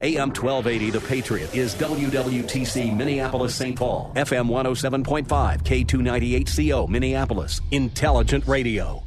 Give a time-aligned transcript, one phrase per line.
[0.00, 3.76] AM 1280 The Patriot is WWTC Minneapolis St.
[3.76, 9.02] Paul, FM 107.5, K298CO Minneapolis, Intelligent Radio.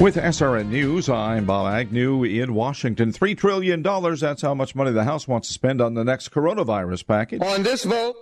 [0.00, 3.12] With SRN News, I'm Bob Agnew in Washington.
[3.12, 7.04] $3 trillion, that's how much money the House wants to spend on the next coronavirus
[7.08, 7.42] package.
[7.42, 8.14] On this vote,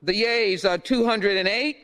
[0.00, 1.76] the yeas are 208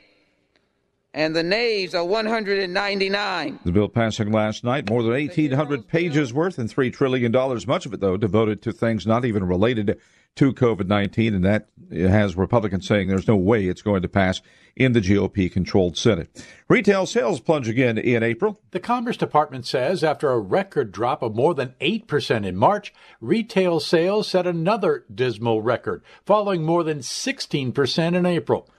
[1.14, 3.61] and the nays are 199.
[3.64, 7.32] The bill passing last night, more than 1,800 pages worth and $3 trillion,
[7.66, 9.99] much of it, though, devoted to things not even related
[10.36, 11.35] to COVID 19.
[11.35, 14.40] And that has Republicans saying there's no way it's going to pass
[14.76, 16.46] in the GOP controlled Senate.
[16.68, 18.61] Retail sales plunge again in April.
[18.71, 23.80] The Commerce Department says after a record drop of more than 8% in March, retail
[23.80, 28.71] sales set another dismal record, falling more than 16% in April.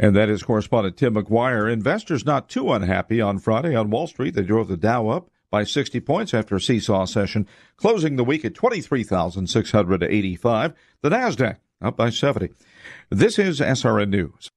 [0.00, 1.72] And that is correspondent Tim McGuire.
[1.72, 4.34] Investors not too unhappy on Friday on Wall Street.
[4.34, 8.44] They drove the Dow up by 60 points after a seesaw session, closing the week
[8.44, 10.74] at 23,685.
[11.02, 12.50] The NASDAQ up by 70.
[13.10, 14.50] This is SRN News.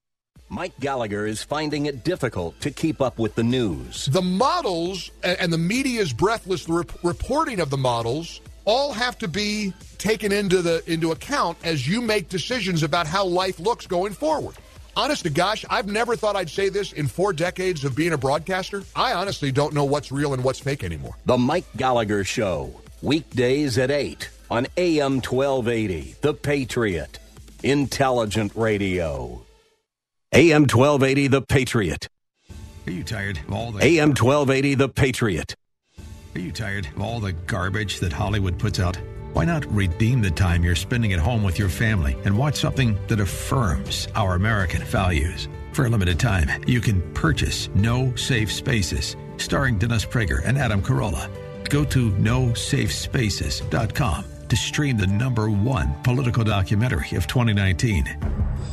[0.49, 4.07] Mike Gallagher is finding it difficult to keep up with the news.
[4.07, 10.33] The models and the media's breathless reporting of the models all have to be taken
[10.33, 14.57] into the into account as you make decisions about how life looks going forward
[14.95, 18.17] honest to gosh, I've never thought I'd say this in four decades of being a
[18.17, 18.83] broadcaster.
[18.95, 21.15] I honestly don't know what's real and what's fake anymore.
[21.25, 27.19] The Mike Gallagher Show, weekdays at 8 on AM 1280, The Patriot,
[27.63, 29.45] Intelligent Radio.
[30.33, 32.07] AM 1280, The Patriot.
[32.87, 33.83] Are you tired of all the.
[33.83, 35.55] AM 1280, The Patriot.
[36.33, 38.97] Are you tired of all the garbage that Hollywood puts out?
[39.33, 42.99] Why not redeem the time you're spending at home with your family and watch something
[43.07, 45.47] that affirms our American values?
[45.71, 50.81] For a limited time, you can purchase No Safe Spaces, starring Dennis Prager and Adam
[50.81, 51.29] Carolla.
[51.69, 58.17] Go to nosafespaces.com to stream the number one political documentary of 2019.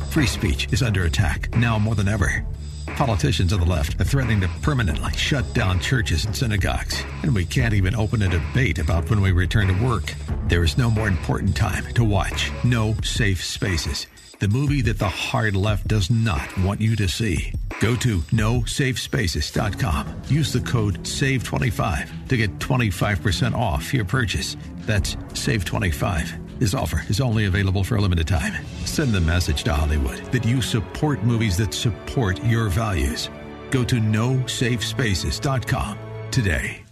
[0.09, 2.45] Free speech is under attack now more than ever.
[2.95, 7.45] Politicians on the left are threatening to permanently shut down churches and synagogues, and we
[7.45, 10.13] can't even open a debate about when we return to work.
[10.47, 14.07] There is no more important time to watch No Safe Spaces,
[14.39, 17.53] the movie that the hard left does not want you to see.
[17.79, 20.21] Go to nosafespaces.com.
[20.27, 24.57] Use the code SAVE25 to get 25% off your purchase.
[24.85, 26.48] That's SAVE25.
[26.59, 28.51] This offer is only available for a limited time.
[28.83, 33.29] Send the message to Hollywood that you support movies that support your values.
[33.71, 35.97] Go to nosafespaces.com
[36.31, 36.83] today.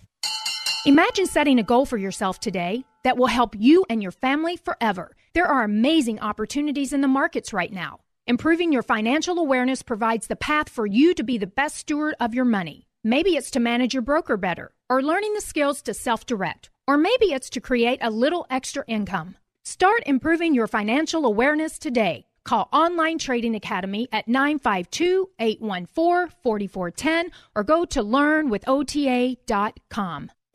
[0.85, 5.17] Imagine setting a goal for yourself today that will help you and your family forever.
[5.33, 7.99] There are amazing opportunities in the markets right now.
[8.25, 12.33] Improving your financial awareness provides the path for you to be the best steward of
[12.33, 12.87] your money.
[13.03, 16.97] Maybe it's to manage your broker better, or learning the skills to self direct, or
[16.97, 19.35] maybe it's to create a little extra income.
[19.69, 22.25] Start improving your financial awareness today.
[22.45, 30.31] Call Online Trading Academy at 952 814 4410 or go to learnwithota.com.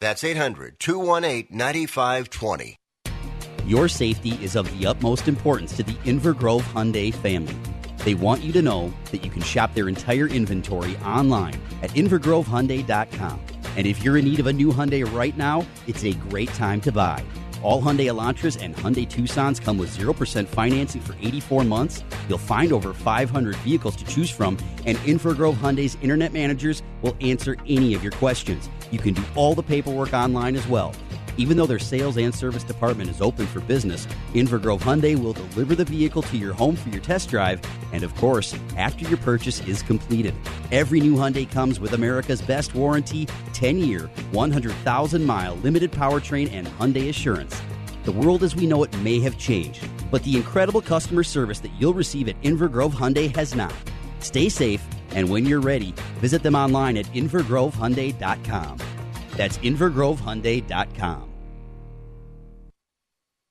[0.00, 2.76] That's 800 218 9520.
[3.66, 7.56] Your safety is of the utmost importance to the Invergrove Hyundai family.
[8.04, 13.40] They want you to know that you can shop their entire inventory online at invergrovehyundai.com.
[13.76, 16.80] And if you're in need of a new Hyundai right now, it's a great time
[16.82, 17.22] to buy.
[17.62, 22.04] All Hyundai Elantras and Hyundai Tucsons come with 0% financing for 84 months.
[22.28, 24.56] You'll find over 500 vehicles to choose from,
[24.86, 28.70] and Invergrove Hyundai's internet managers will answer any of your questions.
[28.90, 30.94] You can do all the paperwork online as well.
[31.38, 35.76] Even though their sales and service department is open for business, Invergrove Hyundai will deliver
[35.76, 37.62] the vehicle to your home for your test drive,
[37.92, 40.34] and of course, after your purchase is completed.
[40.72, 46.66] Every new Hyundai comes with America's best warranty 10 year, 100,000 mile limited powertrain and
[46.66, 47.62] Hyundai assurance.
[48.02, 51.72] The world as we know it may have changed, but the incredible customer service that
[51.78, 53.74] you'll receive at Inver Grove Hyundai has not.
[54.18, 54.84] Stay safe,
[55.18, 58.78] and when you're ready, visit them online at invergrovehyundai.com.
[59.32, 61.24] That's invergrovehyundai.com.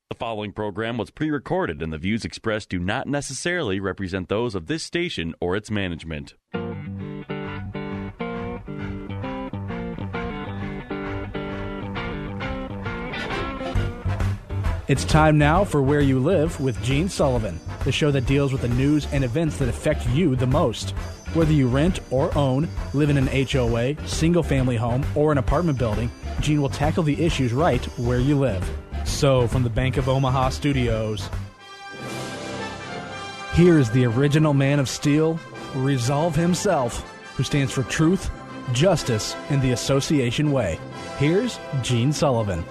[0.10, 4.56] The following program was pre recorded, and the views expressed do not necessarily represent those
[4.56, 6.36] of this station or its management.
[14.88, 18.62] It's time now for Where You Live with Gene Sullivan, the show that deals with
[18.62, 20.94] the news and events that affect you the most.
[21.33, 25.77] Whether you rent or own, live in an HOA, single family home, or an apartment
[25.77, 26.09] building,
[26.39, 28.68] Gene will tackle the issues right where you live.
[29.06, 31.29] So, from the Bank of Omaha studios,
[33.53, 35.39] here is the original man of steel,
[35.75, 37.01] Resolve himself,
[37.35, 38.31] who stands for truth,
[38.71, 40.80] justice, and the association way.
[41.18, 42.63] Here's Gene Sullivan.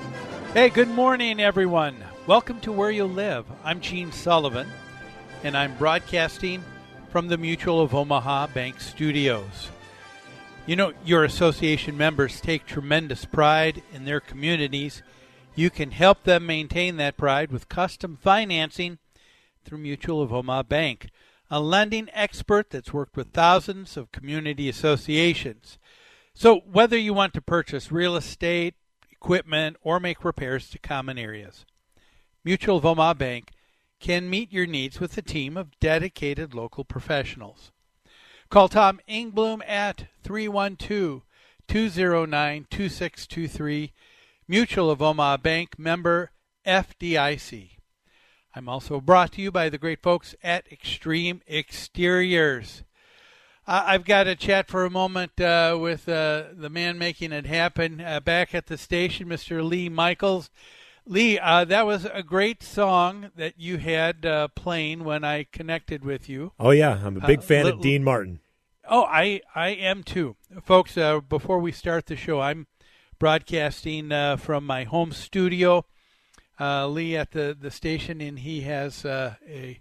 [0.54, 1.96] Hey, good morning, everyone.
[2.26, 3.44] Welcome to Where You Live.
[3.64, 4.66] I'm Gene Sullivan,
[5.44, 6.64] and I'm broadcasting
[7.16, 9.70] from the Mutual of Omaha Bank Studios.
[10.66, 15.02] You know, your association members take tremendous pride in their communities.
[15.54, 18.98] You can help them maintain that pride with custom financing
[19.64, 21.08] through Mutual of Omaha Bank,
[21.50, 25.78] a lending expert that's worked with thousands of community associations.
[26.34, 28.74] So, whether you want to purchase real estate,
[29.10, 31.64] equipment, or make repairs to common areas.
[32.44, 33.52] Mutual of Omaha Bank
[34.00, 37.72] can meet your needs with a team of dedicated local professionals.
[38.50, 41.22] Call Tom Ingbloom at 312
[41.68, 43.92] 209 2623,
[44.46, 46.30] Mutual of Omaha Bank member
[46.64, 47.70] FDIC.
[48.54, 52.84] I'm also brought to you by the great folks at Extreme Exteriors.
[53.68, 58.00] I've got to chat for a moment uh, with uh, the man making it happen
[58.00, 59.68] uh, back at the station, Mr.
[59.68, 60.50] Lee Michaels.
[61.06, 66.04] Lee, uh, that was a great song that you had uh, playing when I connected
[66.04, 66.52] with you.
[66.58, 68.40] Oh yeah, I'm a big fan of Dean Martin.
[68.88, 70.96] Oh, I I am too, folks.
[71.28, 72.66] before we start the show, I'm
[73.18, 75.86] broadcasting from my home studio.
[76.60, 79.80] Lee at the the station, and he has a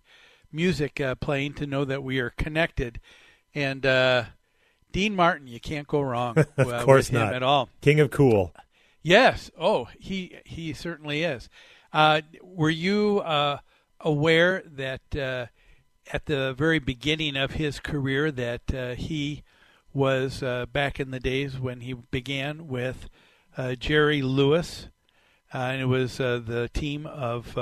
[0.52, 3.00] music playing to know that we are connected.
[3.56, 4.26] And uh,
[4.92, 6.38] Dean Martin, you can't go wrong.
[6.58, 7.30] of uh, course with not.
[7.30, 7.70] Him at all.
[7.82, 8.54] King of cool.
[9.06, 9.52] Yes.
[9.60, 11.48] Oh, he he certainly is.
[11.94, 13.60] Uh, were you uh,
[14.00, 15.46] aware that uh,
[16.12, 19.44] at the very beginning of his career that uh, he
[19.94, 20.42] was
[20.74, 23.10] back in the days when he began with
[23.80, 24.90] Jerry Lewis,
[25.54, 27.56] and it was the team of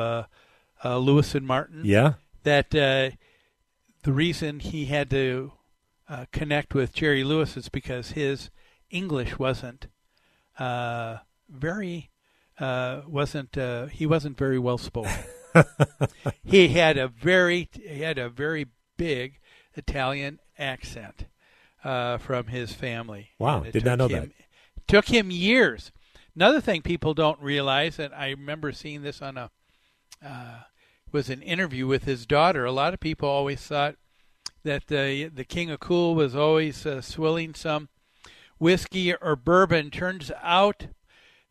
[0.84, 1.82] Lewis and Martin.
[1.84, 2.14] Yeah.
[2.44, 3.18] That the
[4.06, 5.52] reason he had to
[6.10, 8.50] uh, connect with Jerry Lewis is because his
[8.90, 9.88] English wasn't
[10.60, 11.18] uh,
[11.54, 12.10] very
[12.60, 15.12] uh, wasn't uh, he wasn't very well spoken.
[16.44, 18.68] he had a very he had a very
[18.98, 19.40] big
[19.76, 21.26] Italian accent
[21.84, 23.30] uh, from his family.
[23.40, 24.88] Wow, did not know him, that.
[24.88, 25.92] Took him years.
[26.36, 29.52] Another thing people don't realize, and I remember seeing this on a
[30.26, 30.62] uh,
[31.12, 32.66] was an interview with his daughter.
[32.66, 33.96] A lot of people always thought
[34.64, 37.90] that the the King of Cool was always uh, swilling some
[38.58, 39.92] whiskey or bourbon.
[39.92, 40.88] Turns out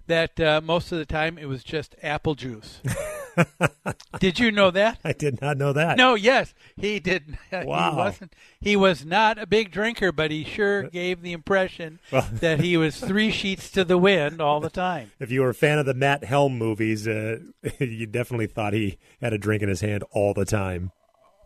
[0.06, 2.80] that uh, most of the time it was just apple juice.
[4.20, 4.98] did you know that?
[5.04, 5.96] I did not know that.
[5.96, 7.38] No, yes, he did.
[7.52, 7.90] Wow.
[7.90, 8.34] He wasn't.
[8.60, 12.76] He was not a big drinker, but he sure gave the impression Well- that he
[12.76, 15.12] was three sheets to the wind all the time.
[15.20, 17.38] If you were a fan of the Matt Helm movies, uh,
[17.78, 20.92] you definitely thought he had a drink in his hand all the time.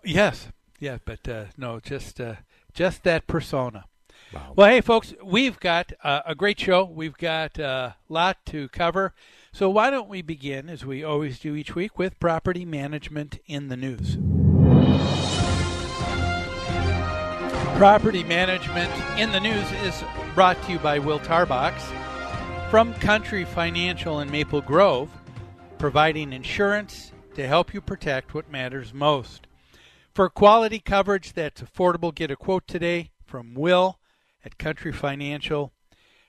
[0.04, 0.48] Yes,
[0.78, 2.36] yeah, but uh, no, just uh,
[2.72, 3.84] just that persona.
[4.32, 6.84] Well, hey, folks, we've got uh, a great show.
[6.84, 9.14] We've got a lot to cover.
[9.52, 13.68] So why don't we begin, as we always do each week, with property management in
[13.68, 14.16] the news.
[17.76, 20.02] Property management in the news is
[20.34, 21.74] brought to you by Will Tarbox
[22.70, 25.10] from Country Financial in Maple Grove,
[25.78, 29.46] providing insurance to help you protect what matters most.
[30.14, 33.98] For quality coverage that's affordable, get a quote today from Will
[34.46, 35.72] at Country Financial.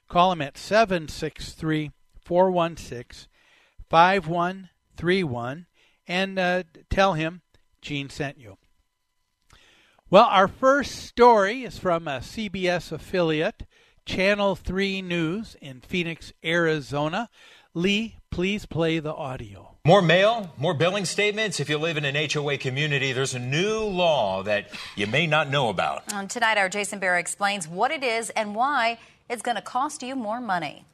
[0.10, 3.30] Call him at 763 416
[3.90, 5.68] 5131
[6.08, 7.42] and uh, tell him
[7.82, 8.58] Gene sent you.
[10.10, 13.64] Well, our first story is from a CBS affiliate,
[14.06, 17.30] Channel 3 News in Phoenix, Arizona.
[17.74, 19.74] Lee, please play the audio.
[19.84, 21.60] More mail, more billing statements.
[21.60, 25.50] If you live in an HOA community, there's a new law that you may not
[25.50, 26.14] know about.
[26.14, 30.04] Um, tonight, our Jason Barry explains what it is and why it's going to cost
[30.04, 30.86] you more money.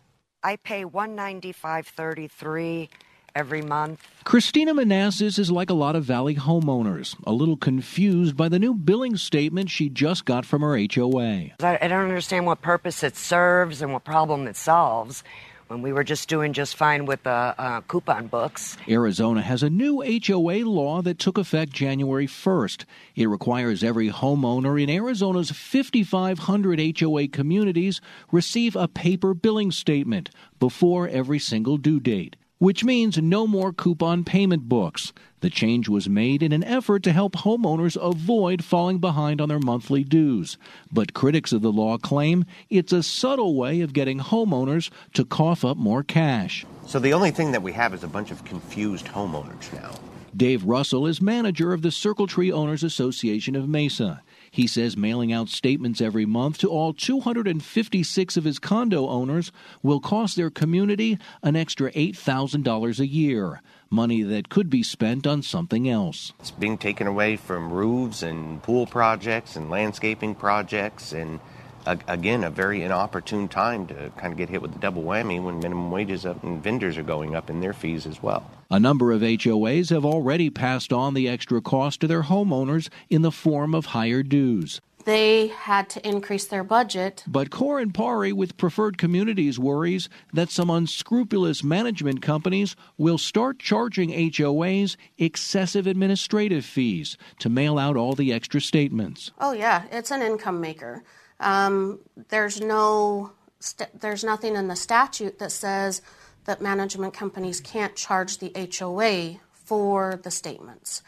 [0.42, 2.90] I pay one ninety five thirty three,
[3.36, 4.08] every month.
[4.24, 8.74] Christina Manassas is like a lot of Valley homeowners, a little confused by the new
[8.74, 11.52] billing statement she just got from her HOA.
[11.60, 15.26] I, I don't understand what purpose it serves and what problem it solves
[15.74, 18.78] when we were just doing just fine with the uh, uh, coupon books.
[18.88, 22.86] Arizona has a new HOA law that took effect January 1st.
[23.16, 28.02] It requires every homeowner in Arizona's 5,500 HOA communities
[28.32, 34.24] receive a paper billing statement before every single due date which means no more coupon
[34.24, 35.12] payment books.
[35.44, 39.60] The change was made in an effort to help homeowners avoid falling behind on their
[39.60, 40.58] monthly dues.
[40.90, 45.66] But critics of the law claim it's a subtle way of getting homeowners to cough
[45.66, 46.66] up more cash.
[46.88, 49.92] So the only thing that we have is a bunch of confused homeowners now.
[50.36, 54.24] Dave Russell is manager of the Circle Tree Owners Association of Mesa.
[54.50, 59.52] He says mailing out statements every month to all 256 of his condo owners
[59.84, 63.62] will cost their community an extra $8,000 a year,
[63.94, 66.34] money that could be spent on something else.
[66.40, 71.40] It's being taken away from roofs and pool projects and landscaping projects and
[71.86, 75.60] again, a very inopportune time to kind of get hit with the double whammy when
[75.60, 78.50] minimum wages up and vendors are going up in their fees as well.
[78.72, 83.22] A number of HOAs have already passed on the extra cost to their homeowners in
[83.22, 84.82] the form of higher dues.
[85.06, 87.24] They had to increase their budget.
[87.28, 94.12] But Corin Pari with Preferred Communities worries that some unscrupulous management companies will start charging
[94.12, 99.32] HOAs excessive administrative fees to mail out all the extra statements.
[99.40, 101.04] Oh, yeah, it's an income maker.
[101.40, 106.02] Um, there's no, st- there's nothing in the statute that says
[106.46, 111.02] that management companies can't charge the HOA for the statements.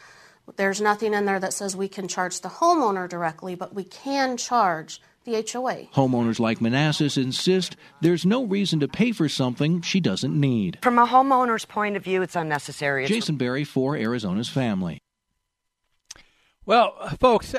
[0.54, 4.36] There's nothing in there that says we can charge the homeowner directly, but we can
[4.36, 5.88] charge the HOA.
[5.94, 10.78] Homeowners like Manassas insist there's no reason to pay for something she doesn't need.
[10.82, 13.06] From a homeowner's point of view, it's unnecessary.
[13.06, 15.00] Jason Barry for Arizona's Family.
[16.64, 17.54] Well, folks,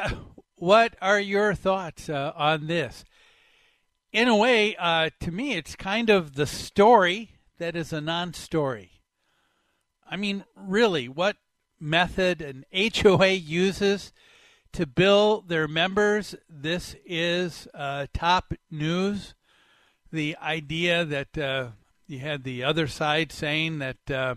[0.56, 3.04] what are your thoughts uh, on this?
[4.14, 8.34] In a way, uh, to me, it's kind of the story that is a non
[8.34, 8.92] story.
[10.10, 11.36] I mean, really, what
[11.80, 14.14] method an HOA uses
[14.74, 19.34] to bill their members, this is uh, top news.
[20.12, 21.70] The idea that uh,
[22.08, 24.36] you had the other side saying that uh,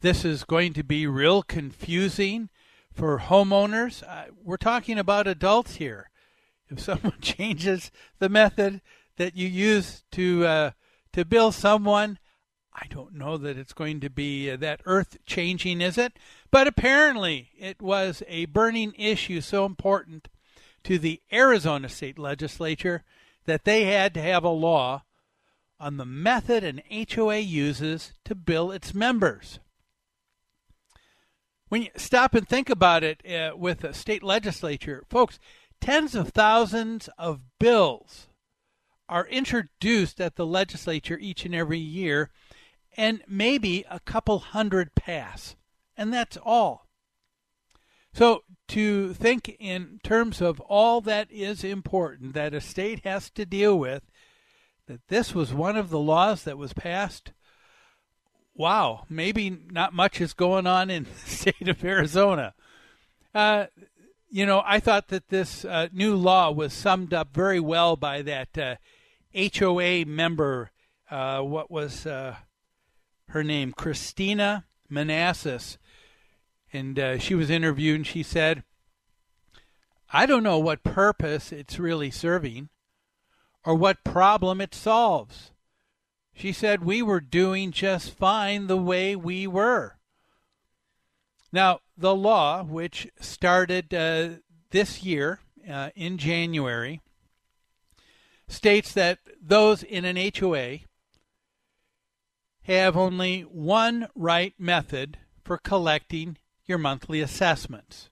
[0.00, 2.48] this is going to be real confusing
[2.92, 4.02] for homeowners.
[4.42, 6.10] We're talking about adults here.
[6.68, 8.80] If someone changes the method
[9.16, 10.70] that you use to uh,
[11.12, 12.18] to bill someone,
[12.74, 16.14] I don't know that it's going to be uh, that earth changing, is it?
[16.52, 20.28] But apparently, it was a burning issue so important
[20.84, 23.02] to the Arizona state legislature
[23.46, 25.02] that they had to have a law
[25.80, 29.58] on the method an HOA uses to bill its members
[31.72, 35.38] when you stop and think about it uh, with a state legislature, folks,
[35.80, 38.28] tens of thousands of bills
[39.08, 42.28] are introduced at the legislature each and every year,
[42.94, 45.56] and maybe a couple hundred pass.
[45.96, 46.88] And that's all.
[48.14, 53.46] So, to think in terms of all that is important that a state has to
[53.46, 54.02] deal with,
[54.86, 57.32] that this was one of the laws that was passed
[58.54, 62.54] wow, maybe not much is going on in the state of Arizona.
[63.34, 63.66] Uh,
[64.28, 68.22] you know, I thought that this uh, new law was summed up very well by
[68.22, 68.76] that uh,
[69.58, 70.70] HOA member.
[71.10, 72.36] Uh, what was uh,
[73.28, 73.72] her name?
[73.72, 75.76] Christina Manassas.
[76.72, 78.64] And uh, she was interviewed and she said,
[80.12, 82.68] I don't know what purpose it's really serving
[83.64, 85.52] or what problem it solves.
[86.34, 89.98] She said we were doing just fine the way we were.
[91.52, 97.02] Now, the law, which started uh, this year uh, in January,
[98.48, 100.78] states that those in an HOA
[102.62, 108.10] have only one right method for collecting your monthly assessments.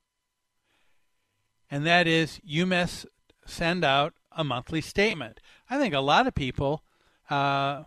[1.71, 3.07] And that is you must
[3.47, 5.41] send out a monthly statement.
[5.69, 6.83] I think a lot of people
[7.29, 7.85] uh,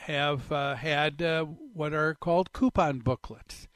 [0.00, 3.68] have uh, had uh, what are called coupon booklets.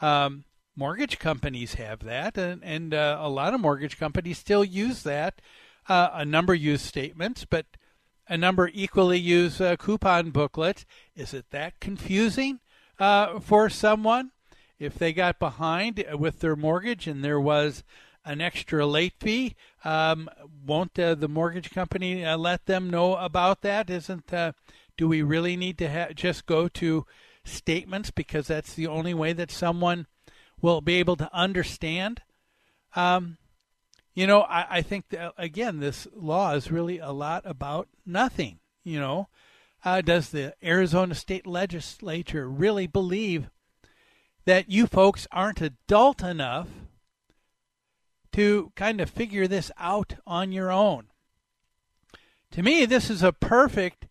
[0.00, 0.44] Um,
[0.76, 5.40] mortgage companies have that, and, and uh, a lot of mortgage companies still use that.
[5.88, 7.66] Uh, a number use statements, but
[8.28, 10.86] a number equally use uh, coupon booklets.
[11.14, 12.60] Is it that confusing
[12.98, 14.30] for someone?
[14.78, 17.84] If they got behind with their mortgage and there was
[18.24, 19.54] an extra late fee,
[19.84, 20.28] um,
[20.66, 23.90] won't the mortgage company let them know about that?
[23.90, 24.32] Isn't
[24.96, 27.06] do we really need to ha- just go to
[27.44, 30.06] statements because that's the only way that someone
[30.60, 32.22] will be able to understand.
[32.96, 33.38] Um,
[34.14, 38.60] you know, I, I think that, again, this law is really a lot about nothing.
[38.84, 39.28] You know,
[39.84, 43.50] uh, does the Arizona State Legislature really believe
[44.44, 46.68] that you folks aren't adult enough
[48.32, 51.06] to kind of figure this out on your own?
[52.52, 54.06] To me, this is a perfect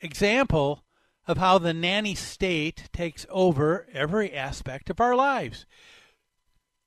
[0.00, 0.84] example
[1.26, 5.66] of how the nanny state takes over every aspect of our lives.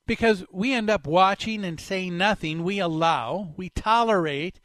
[0.06, 2.62] Because we end up watching and saying nothing.
[2.62, 4.60] We allow, we tolerate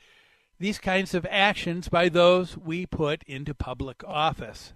[0.59, 4.73] these kinds of actions by those we put into public office.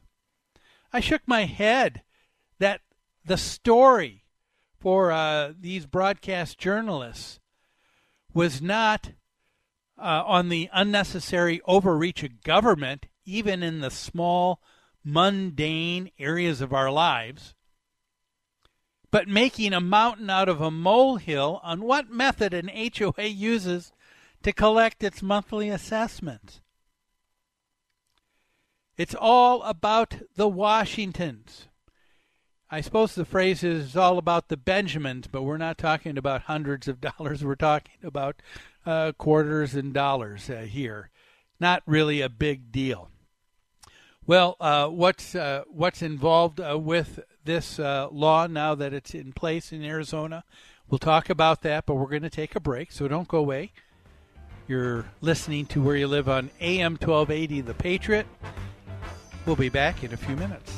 [0.92, 2.02] I shook my head
[2.60, 2.82] that
[3.26, 4.24] the story
[4.80, 7.40] for uh, these broadcast journalists
[8.34, 9.12] was not
[9.98, 14.62] uh, on the unnecessary overreach of government, even in the small,
[15.04, 17.56] mundane areas of our lives,
[19.10, 23.94] but making a mountain out of a molehill on what method an HOA uses
[24.44, 26.60] to collect its monthly assessments.
[28.98, 31.68] It's all about the Washingtons.
[32.76, 36.90] I suppose the phrase is all about the Benjamins, but we're not talking about hundreds
[36.90, 37.42] of dollars.
[37.42, 38.42] We're talking about
[38.86, 41.10] uh, quarters and dollars uh, here.
[41.58, 43.10] Not really a big deal.
[44.28, 49.32] Well, uh, what's uh, what's involved uh, with this uh, law now that it's in
[49.32, 50.44] place in Arizona?
[50.90, 53.72] We'll talk about that, but we're going to take a break, so don't go away.
[54.68, 58.28] You're listening to Where You Live on AM 1280 The Patriot.
[59.46, 60.78] We'll be back in a few minutes.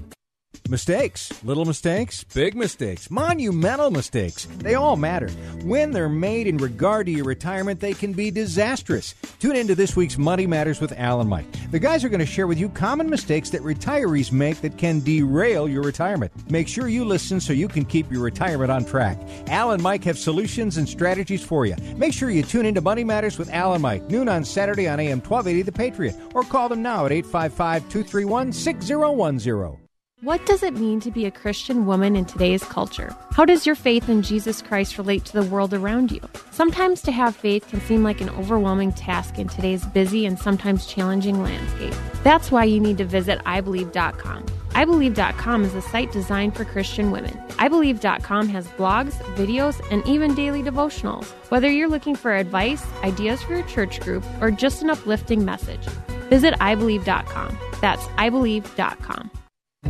[0.71, 5.27] Mistakes, little mistakes, big mistakes, monumental mistakes, they all matter.
[5.65, 9.13] When they're made in regard to your retirement, they can be disastrous.
[9.41, 11.45] Tune into this week's Money Matters with Al and Mike.
[11.71, 15.01] The guys are going to share with you common mistakes that retirees make that can
[15.01, 16.31] derail your retirement.
[16.49, 19.19] Make sure you listen so you can keep your retirement on track.
[19.47, 21.75] Al and Mike have solutions and strategies for you.
[21.97, 25.01] Make sure you tune into Money Matters with Al and Mike, noon on Saturday on
[25.01, 29.80] AM 1280 The Patriot, or call them now at 855 231 6010.
[30.23, 33.15] What does it mean to be a Christian woman in today's culture?
[33.31, 36.21] How does your faith in Jesus Christ relate to the world around you?
[36.51, 40.85] Sometimes to have faith can seem like an overwhelming task in today's busy and sometimes
[40.85, 41.95] challenging landscape.
[42.21, 44.45] That's why you need to visit iBelieve.com.
[44.45, 47.33] iBelieve.com is a site designed for Christian women.
[47.57, 51.25] iBelieve.com has blogs, videos, and even daily devotionals.
[51.49, 55.83] Whether you're looking for advice, ideas for your church group, or just an uplifting message,
[56.29, 57.57] visit iBelieve.com.
[57.81, 59.31] That's iBelieve.com.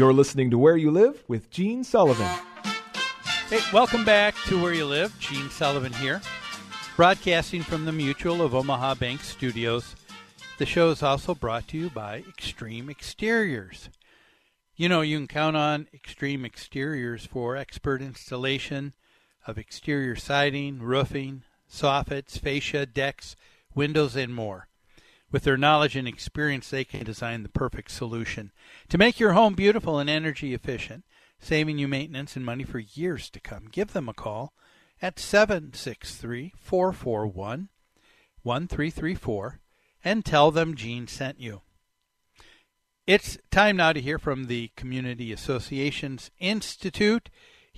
[0.00, 2.26] You're listening to Where You Live with Gene Sullivan.
[3.50, 5.14] Hey, welcome back to Where You Live.
[5.18, 6.22] Gene Sullivan here,
[6.96, 9.94] broadcasting from the Mutual of Omaha Bank Studios.
[10.56, 13.90] The show is also brought to you by Extreme Exteriors.
[14.74, 18.94] You know, you can count on Extreme Exteriors for expert installation
[19.46, 23.36] of exterior siding, roofing, soffits, fascia, decks,
[23.74, 24.69] windows, and more.
[25.32, 28.50] With their knowledge and experience, they can design the perfect solution
[28.88, 31.04] to make your home beautiful and energy efficient
[31.40, 33.66] saving you maintenance and money for years to come.
[33.70, 34.52] Give them a call
[35.00, 37.68] at 763 441
[38.42, 39.60] 1334
[40.04, 41.62] and tell them Gene sent you.
[43.06, 47.28] It's time now to hear from the Community Associations Institute.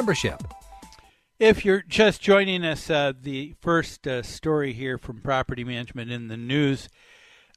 [0.00, 0.42] membership.
[1.38, 6.28] If you're just joining us, uh, the first uh, story here from Property Management in
[6.28, 6.88] the News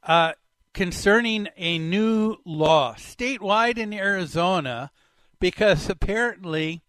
[0.06, 0.34] uh,
[0.74, 4.92] concerning a new law statewide in Arizona,
[5.40, 6.82] because apparently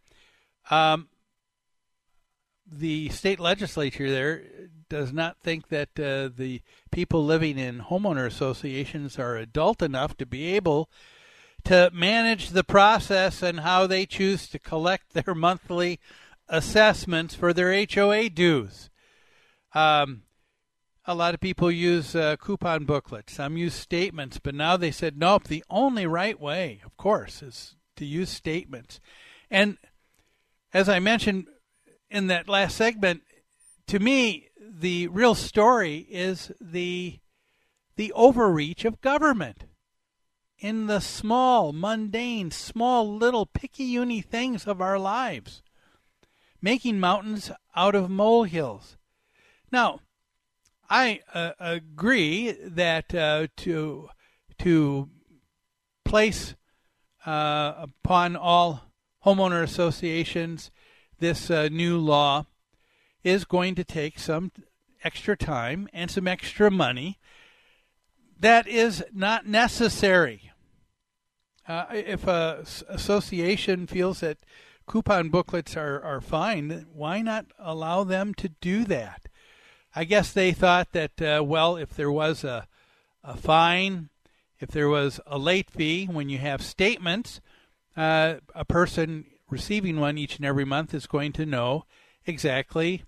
[0.73, 1.07] um,
[2.67, 4.43] the state legislature there
[4.88, 10.27] does not think that uh, the people living in homeowner associations are adult enough to
[10.27, 10.90] be able
[11.64, 16.00] to manage the process and how they choose to collect their monthly
[16.48, 18.90] assessments for their HOA dues.
[19.74, 20.22] Um,
[21.07, 23.35] a lot of people use uh, coupon booklets.
[23.35, 27.77] Some use statements, but now they said, nope, the only right way, of course, is
[27.96, 29.00] to use statements.
[29.50, 29.79] And
[30.72, 31.46] as I mentioned
[32.11, 33.22] in that last segment,
[33.88, 37.18] to me, the real story is the
[37.96, 39.64] the overreach of government
[40.64, 45.62] in the small, mundane, small, little, picayune things of our lives,
[46.62, 48.96] making mountains out of molehills.
[49.70, 50.00] Now,
[50.88, 54.09] I uh, agree that uh, to
[54.61, 55.11] to
[56.03, 56.55] place
[57.27, 58.90] uh, upon all
[59.22, 60.70] homeowner associations
[61.18, 62.46] this uh, new law
[63.22, 64.50] is going to take some
[65.03, 67.18] extra time and some extra money
[68.40, 70.53] that is not necessary.
[71.66, 74.38] Uh, if a association feels that
[74.87, 79.29] coupon booklets are, are fine, why not allow them to do that?
[79.96, 82.66] I guess they thought that, uh, well, if there was a,
[83.22, 84.11] a fine,
[84.61, 87.40] if there was a late fee, when you have statements,
[87.96, 91.85] uh, a person receiving one each and every month is going to know
[92.27, 93.05] exactly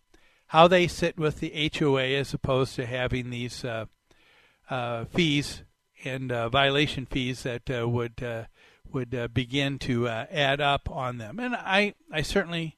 [0.49, 3.87] how they sit with the HOA as opposed to having these uh,
[4.71, 5.63] uh, fees
[6.05, 8.45] and uh, violation fees that uh, would uh,
[8.93, 11.39] would uh, begin to add up on them.
[11.39, 12.77] And I I certainly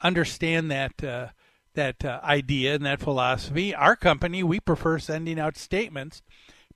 [0.00, 1.32] understand that
[1.74, 3.74] that idea and that philosophy.
[3.74, 6.22] Our company we prefer sending out statements,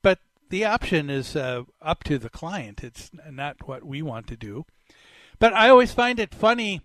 [0.03, 0.19] but
[0.51, 2.83] the option is up to the client.
[2.85, 4.65] It's not what we want to do.
[5.39, 6.83] But I always find it funny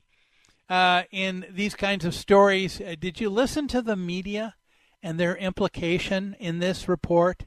[0.70, 2.82] uh, in these kinds of stories.
[2.82, 4.56] Uh, did you listen to the media
[5.02, 7.46] and their implication in this report?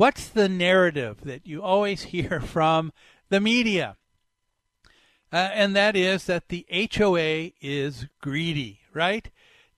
[0.00, 2.90] What's the narrative that you always hear from
[3.28, 3.98] the media?
[5.30, 9.30] Uh, and that is that the HOA is greedy, right?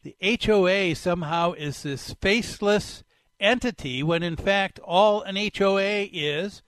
[0.05, 3.03] The HOA somehow is this faceless
[3.41, 6.63] entity when in fact all an HOA is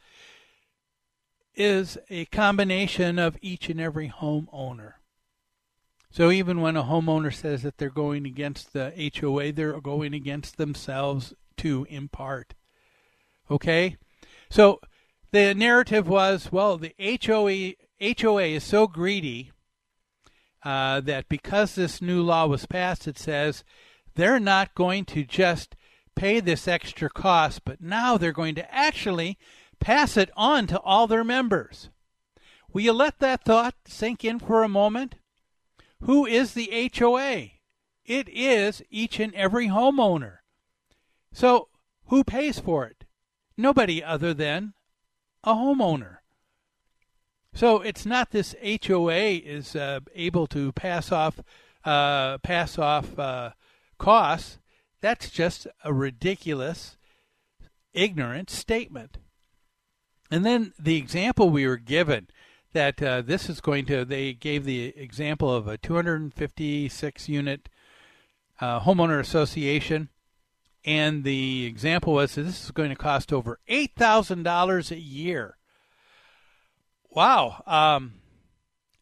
[1.55, 4.95] is a combination of each and every homeowner.
[6.11, 10.57] So even when a homeowner says that they're going against the HOA, they're going against
[10.57, 12.55] themselves too, in part.
[13.51, 13.97] Okay?
[14.51, 14.81] So
[15.33, 17.75] the narrative was well, the HOA,
[18.21, 19.53] HOA is so greedy
[20.65, 23.65] uh, that because this new law was passed, it says
[24.15, 25.77] they're not going to just
[26.15, 29.37] pay this extra cost, but now they're going to actually
[29.81, 31.91] pass it on to all their members.
[32.73, 35.17] Will you let that thought sink in for a moment?
[36.03, 37.51] Who is the HOA?
[38.05, 40.39] It is each and every homeowner.
[41.33, 41.69] So,
[42.07, 43.04] who pays for it?
[43.57, 44.75] Nobody other than
[45.43, 46.19] a homeowner.
[47.55, 51.41] So it's not this HOA is uh, able to pass off
[51.85, 53.51] uh, pass off uh,
[53.99, 54.59] costs.
[55.01, 56.97] That's just a ridiculous,
[57.93, 59.19] ignorant statement.
[60.31, 62.29] And then the example we were given
[62.73, 67.69] that uh, this is going to, they gave the example of a 256 unit
[68.61, 70.09] uh, homeowner association.
[70.85, 75.57] And the example was this is going to cost over $8,000 a year.
[77.11, 77.63] Wow.
[77.67, 78.15] Um,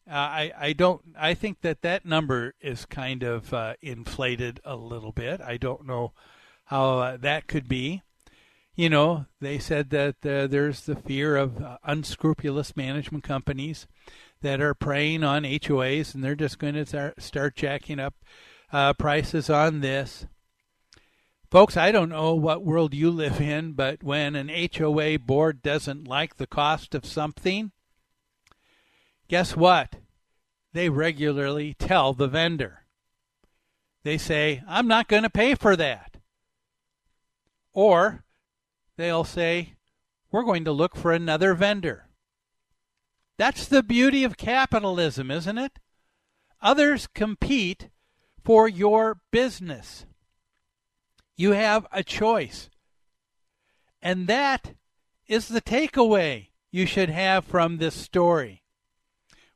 [0.09, 5.11] I, I don't, I think that that number is kind of uh, inflated a little
[5.11, 5.41] bit.
[5.41, 6.13] I don't know
[6.65, 8.01] how uh, that could be
[8.75, 13.87] you know, they said that uh, there's the fear of uh, unscrupulous management companies
[14.41, 18.15] that are preying on HOAs, and they're just going to start, start jacking up
[18.71, 20.25] uh, prices on this.
[21.53, 26.07] Folks, I don't know what world you live in, but when an HOA board doesn't
[26.07, 27.71] like the cost of something,
[29.27, 29.97] guess what?
[30.73, 32.85] They regularly tell the vendor.
[34.01, 36.17] They say, I'm not going to pay for that.
[37.71, 38.23] Or
[38.97, 39.75] they'll say,
[40.31, 42.09] we're going to look for another vendor.
[43.37, 45.77] That's the beauty of capitalism, isn't it?
[46.63, 47.89] Others compete
[48.43, 50.07] for your business.
[51.35, 52.69] You have a choice.
[54.01, 54.75] And that
[55.27, 58.63] is the takeaway you should have from this story.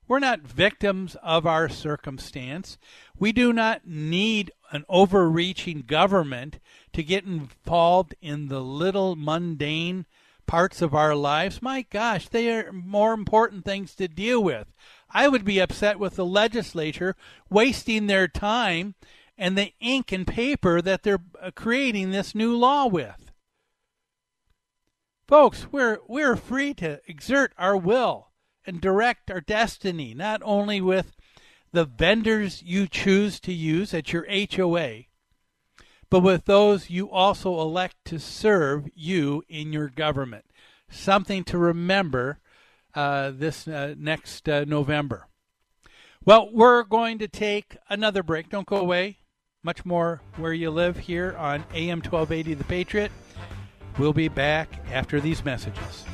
[0.07, 2.77] We're not victims of our circumstance.
[3.19, 6.59] We do not need an overreaching government
[6.93, 10.05] to get involved in the little mundane
[10.45, 11.61] parts of our lives.
[11.61, 14.67] My gosh, they are more important things to deal with.
[15.09, 17.15] I would be upset with the legislature
[17.49, 18.95] wasting their time
[19.37, 23.31] and the ink and paper that they're uh, creating this new law with.
[25.27, 28.31] Folks, we're we're free to exert our will
[28.65, 31.15] and direct our destiny, not only with
[31.71, 35.03] the vendors you choose to use at your HOA,
[36.09, 40.45] but with those you also elect to serve you in your government.
[40.89, 42.39] Something to remember
[42.95, 45.27] uh, this uh, next uh, November.
[46.25, 48.49] Well, we're going to take another break.
[48.49, 49.19] Don't go away.
[49.63, 53.11] Much more where you live here on AM 1280 The Patriot.
[53.97, 56.05] We'll be back after these messages.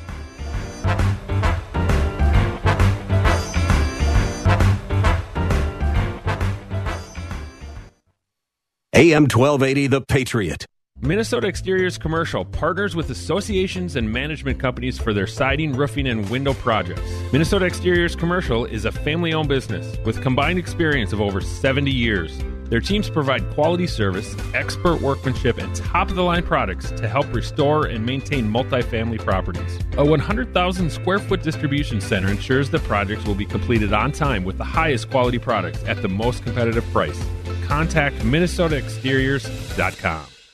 [8.94, 10.66] AM 1280, The Patriot.
[11.02, 16.54] Minnesota Exteriors Commercial partners with associations and management companies for their siding, roofing, and window
[16.54, 17.02] projects.
[17.30, 22.40] Minnesota Exteriors Commercial is a family owned business with combined experience of over 70 years.
[22.74, 27.32] Their teams provide quality service, expert workmanship, and top of the line products to help
[27.32, 29.78] restore and maintain multifamily properties.
[29.96, 34.58] A 100,000 square foot distribution center ensures the projects will be completed on time with
[34.58, 37.24] the highest quality products at the most competitive price
[37.68, 40.33] contact minnesotaexteriors.com.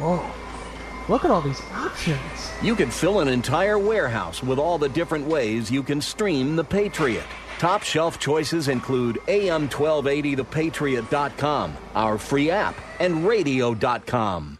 [0.00, 0.24] Whoa.
[1.12, 2.18] Look at all these options.
[2.62, 6.64] You can fill an entire warehouse with all the different ways you can stream The
[6.64, 7.26] Patriot.
[7.58, 14.59] Top shelf choices include AM1280thepatriot.com, our free app, and radio.com.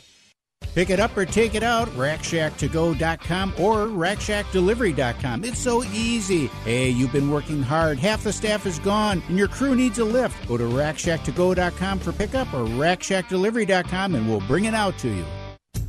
[0.73, 5.43] Pick it up or take it out, RackShackToGo.com or RackShackDelivery.com.
[5.43, 6.47] It's so easy.
[6.63, 7.99] Hey, you've been working hard.
[7.99, 10.47] Half the staff is gone and your crew needs a lift.
[10.47, 15.25] Go to RackShackToGo.com for pickup or RackShackDelivery.com and we'll bring it out to you.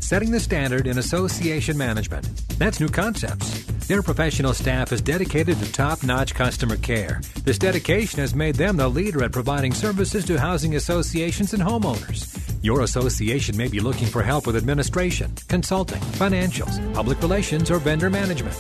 [0.01, 2.25] Setting the standard in association management.
[2.59, 3.65] That's new concepts.
[3.87, 7.21] Their professional staff is dedicated to top notch customer care.
[7.45, 12.32] This dedication has made them the leader at providing services to housing associations and homeowners.
[12.63, 18.09] Your association may be looking for help with administration, consulting, financials, public relations, or vendor
[18.09, 18.57] management.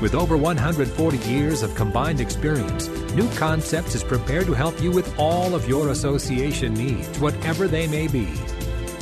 [0.00, 5.18] With over 140 years of combined experience, New Concepts is prepared to help you with
[5.18, 8.28] all of your association needs, whatever they may be.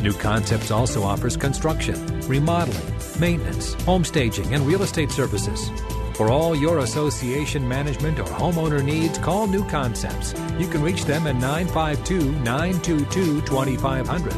[0.01, 5.71] New Concepts also offers construction, remodeling, maintenance, home staging, and real estate services.
[6.19, 10.35] For all your association management or homeowner needs, call New Concepts.
[10.59, 14.33] You can reach them at 952 922 2500.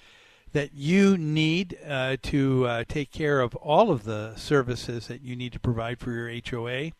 [0.53, 5.35] that you need uh, to uh, take care of all of the services that you
[5.35, 6.91] need to provide for your HOA.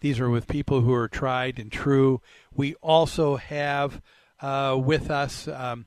[0.00, 2.22] These are with people who are tried and true.
[2.52, 4.02] We also have
[4.40, 5.86] uh, with us um,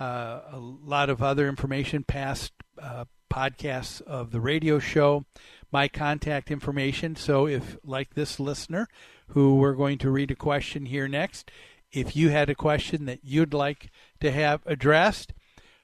[0.00, 5.24] uh, a lot of other information, past uh, podcasts of the radio show,
[5.70, 7.14] my contact information.
[7.14, 8.88] So, if, like this listener,
[9.28, 11.50] who we're going to read a question here next,
[11.92, 15.32] if you had a question that you'd like to have addressed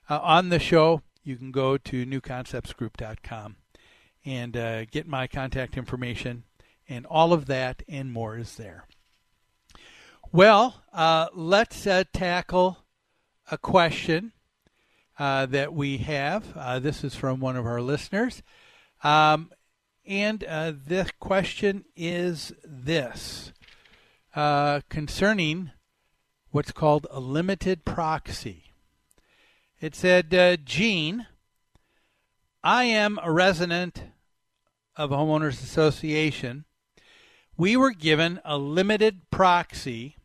[0.08, 3.56] uh, on the show, you can go to newconceptsgroup.com
[4.24, 6.44] and uh, get my contact information,
[6.88, 8.86] and all of that and more is there.
[10.32, 12.78] Well, uh, let's uh, tackle
[13.50, 14.32] a question
[15.18, 16.44] uh, that we have.
[16.56, 18.42] Uh, this is from one of our listeners.
[19.02, 19.50] Um,
[20.06, 23.52] and the question is this
[24.88, 25.70] concerning
[26.50, 28.72] what's called a limited proxy.
[29.80, 31.26] It said, uh, Gene,
[32.64, 34.02] I am a resident
[34.96, 36.64] of a homeowners association.
[37.56, 40.16] We were given a limited proxy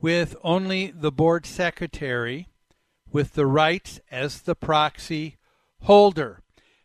[0.00, 2.48] with only the board secretary
[3.10, 5.36] with the rights as the proxy
[5.82, 6.40] holder.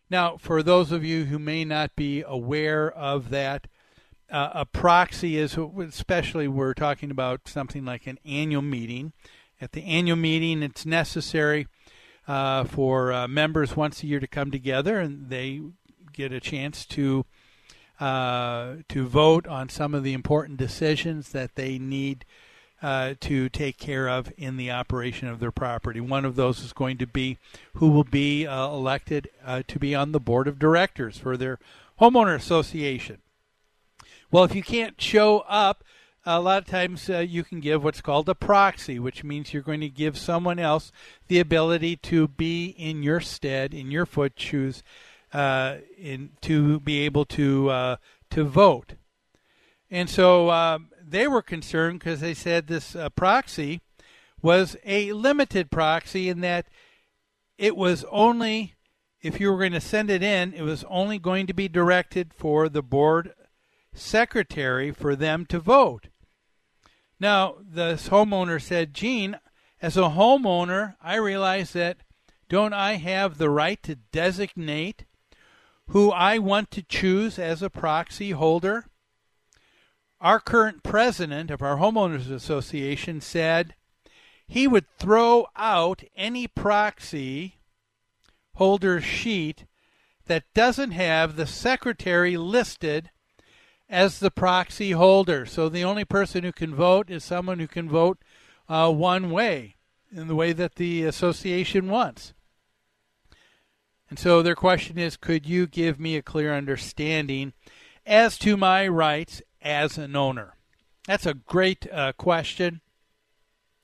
[0.09, 3.67] Now, for those of you who may not be aware of that,
[4.31, 9.13] uh, a proxy is, especially we're talking about something like an annual meeting.
[9.61, 11.67] At the annual meeting, it's necessary
[12.27, 15.61] uh, for uh, members once a year to come together, and they
[16.13, 17.25] get a chance to
[17.99, 22.25] uh, to vote on some of the important decisions that they need
[22.83, 25.99] uh, to take care of in the operation of their property.
[25.99, 27.39] One of those is going to be
[27.75, 29.29] who will be uh, elected
[29.67, 31.57] to be on the board of directors for their
[31.99, 33.17] homeowner association.
[34.29, 35.83] Well, if you can't show up,
[36.25, 39.63] a lot of times uh, you can give what's called a proxy, which means you're
[39.63, 40.91] going to give someone else
[41.29, 44.83] the ability to be in your stead, in your foot shoes,
[45.31, 47.95] uh, in to be able to uh,
[48.31, 48.95] to vote.
[49.89, 53.79] And so um, they were concerned because they said this uh, proxy
[54.41, 56.67] was a limited proxy in that
[57.57, 58.73] it was only
[59.21, 62.33] if you were going to send it in, it was only going to be directed
[62.33, 63.33] for the board
[63.97, 66.07] secretary for them to vote.
[67.19, 69.39] Now, this homeowner said, Gene,
[69.81, 71.97] as a homeowner, I realize that
[72.49, 75.05] don't I have the right to designate
[75.89, 78.85] who I want to choose as a proxy holder?
[80.19, 83.75] Our current president of our homeowners association said
[84.47, 87.59] he would throw out any proxy
[88.55, 89.65] holder sheet
[90.25, 93.11] that doesn't have the secretary listed
[93.89, 95.45] as the proxy holder.
[95.45, 98.19] So the only person who can vote is someone who can vote
[98.67, 99.75] uh, one way,
[100.11, 102.33] in the way that the association wants.
[104.09, 107.53] And so their question is could you give me a clear understanding
[108.05, 110.55] as to my rights as an owner?
[111.07, 112.81] That's a great uh, question.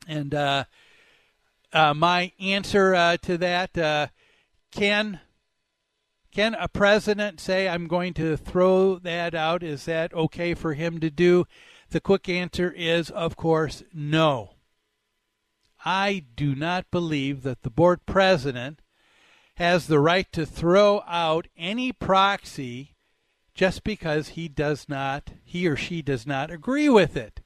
[0.08, 0.66] And uh,
[1.72, 4.08] uh, my answer uh, to that uh,
[4.72, 5.20] can
[6.34, 9.62] can a president say, I'm going to throw that out?
[9.62, 11.46] Is that okay for him to do?
[11.92, 14.56] The quick answer is, of course, no.
[15.86, 18.82] I do not believe that the board president
[19.56, 22.96] has the right to throw out any proxy
[23.54, 27.42] just because he does not, he or she does not agree with it.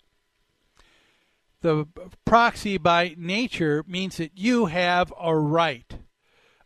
[1.61, 1.87] The
[2.23, 5.93] proxy by nature means that you have a right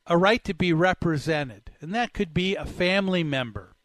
[0.08, 3.76] a right to be represented, and that could be a family member.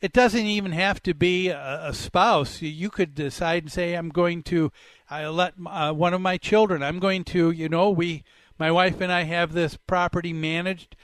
[0.00, 2.60] It doesn't even have to be a, a spouse.
[2.60, 4.72] You could decide and say, "I'm going to
[5.12, 6.82] I let uh, one of my children.
[6.82, 8.24] I'm going to, you know, we,
[8.58, 10.96] my wife and I have this property managed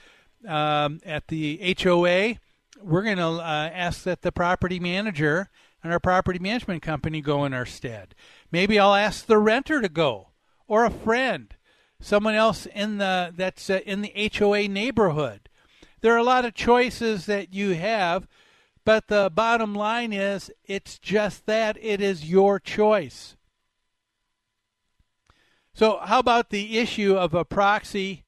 [0.47, 2.37] um, at the HOA.
[2.81, 5.51] We're going to uh, ask that the property manager
[5.83, 8.15] and our property management company go in our stead.
[8.51, 10.29] Maybe I'll ask the renter to go
[10.67, 11.53] or a friend
[12.01, 15.49] someone else in the that's uh, in the HOA neighborhood.
[16.01, 18.27] There are a lot of choices that you have,
[18.85, 23.35] but the bottom line is it's just that it is your choice.
[25.73, 28.25] So, how about the issue of a proxy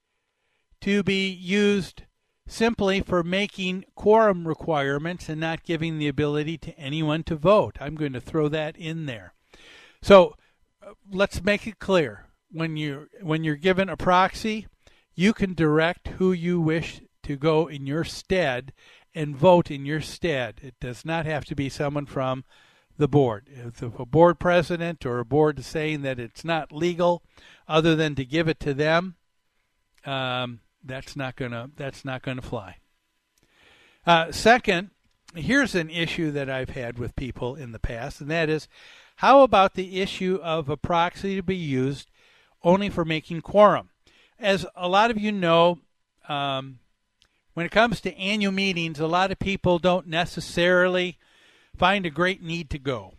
[0.81, 2.03] to be used
[2.47, 7.77] simply for making quorum requirements and not giving the ability to anyone to vote?
[7.79, 9.33] I'm going to throw that in there.
[10.01, 10.35] So,
[10.85, 14.67] uh, let's make it clear when you when you're given a proxy,
[15.15, 18.73] you can direct who you wish to go in your stead
[19.13, 20.59] and vote in your stead.
[20.61, 22.43] It does not have to be someone from
[22.97, 23.47] the board.
[23.49, 27.23] If a board president or a board is saying that it's not legal,
[27.67, 29.15] other than to give it to them,
[30.05, 32.77] um, that's not gonna that's not gonna fly.
[34.05, 34.91] Uh, second,
[35.35, 38.67] here's an issue that I've had with people in the past, and that is,
[39.17, 42.09] how about the issue of a proxy to be used
[42.63, 43.89] only for making quorum.
[44.39, 45.79] As a lot of you know,
[46.27, 46.79] um,
[47.53, 51.17] when it comes to annual meetings, a lot of people don't necessarily
[51.75, 53.13] find a great need to go.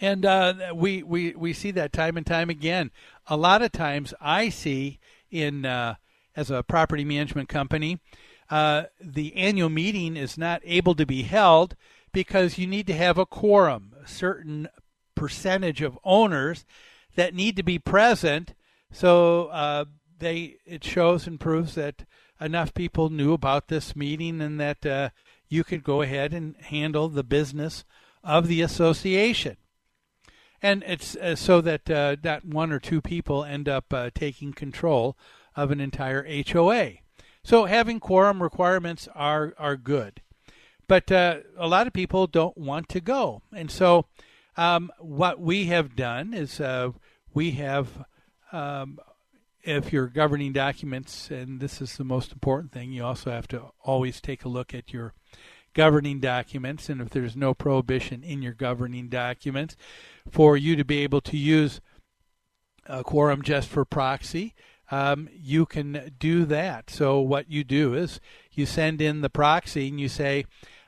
[0.00, 2.90] And uh, we, we, we see that time and time again.
[3.26, 4.98] A lot of times I see
[5.30, 5.96] in uh,
[6.34, 8.00] as a property management company,
[8.48, 11.76] uh, the annual meeting is not able to be held
[12.12, 14.68] because you need to have a quorum, a certain
[15.14, 16.64] percentage of owners
[17.14, 18.54] that need to be present.
[18.92, 19.84] So uh,
[20.18, 22.04] they it shows and proves that
[22.40, 25.10] enough people knew about this meeting and that uh,
[25.48, 27.84] you could go ahead and handle the business
[28.22, 29.56] of the association.
[30.62, 34.52] And it's uh, so that uh, not one or two people end up uh, taking
[34.52, 35.16] control
[35.56, 36.92] of an entire HOA.
[37.42, 40.20] So having quorum requirements are are good,
[40.86, 44.04] but uh, a lot of people don't want to go, and so
[44.60, 46.90] um, what we have done is uh,
[47.32, 48.04] we have,
[48.52, 48.98] um,
[49.62, 53.70] if you're governing documents, and this is the most important thing, you also have to
[53.82, 55.14] always take a look at your
[55.72, 59.76] governing documents, and if there's no prohibition in your governing documents,
[60.28, 61.80] for you to be able to use
[62.84, 64.54] a quorum just for proxy,
[64.90, 66.90] um, you can do that.
[66.90, 68.20] So what you do is
[68.52, 70.44] you send in the proxy and you say,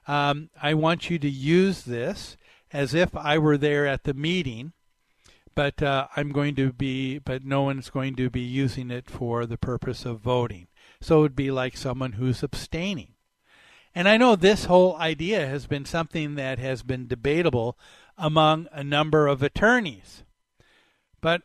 [0.07, 2.37] um, I want you to use this
[2.73, 4.73] as if I were there at the meeting,
[5.55, 9.45] but uh, I'm going to be, but no one's going to be using it for
[9.45, 10.68] the purpose of voting.
[11.01, 13.14] So it would be like someone who's abstaining.
[13.95, 17.79] And I know this whole idea has been something that has been debatable
[18.16, 20.23] among a number of attorneys.
[21.20, 21.43] But,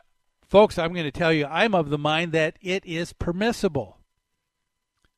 [0.47, 3.99] folks, I'm going to tell you, I'm of the mind that it is permissible.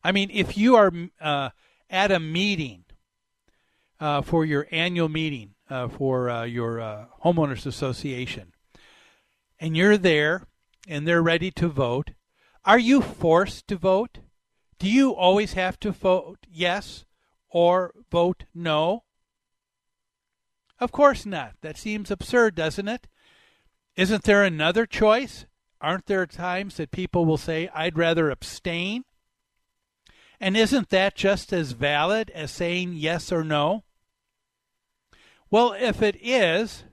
[0.04, 0.92] I mean, if you are
[1.22, 1.50] uh,
[1.90, 2.86] at a meeting
[4.00, 8.54] uh, for your annual meeting uh, for uh, your uh, homeowners association,
[9.60, 10.48] and you're there
[10.88, 12.12] and they're ready to vote,
[12.66, 14.20] are you forced to vote?
[14.80, 17.06] do you always have to vote yes
[17.50, 19.04] or vote no?
[20.80, 21.56] Of course not.
[21.62, 23.08] That seems absurd, doesn't it?
[23.98, 25.46] Isn't there another choice?
[25.82, 29.04] Aren't there times that people will say, I'd rather abstain?
[30.40, 33.84] And isn't that just as valid as saying yes or no?
[35.52, 36.84] Well, if it is,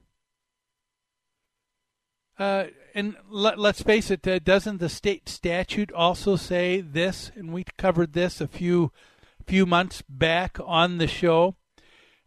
[2.38, 7.30] uh, and let, us face it, uh, doesn't the state statute also say this?
[7.34, 8.92] And we covered this a few
[9.46, 11.56] few months back on the show.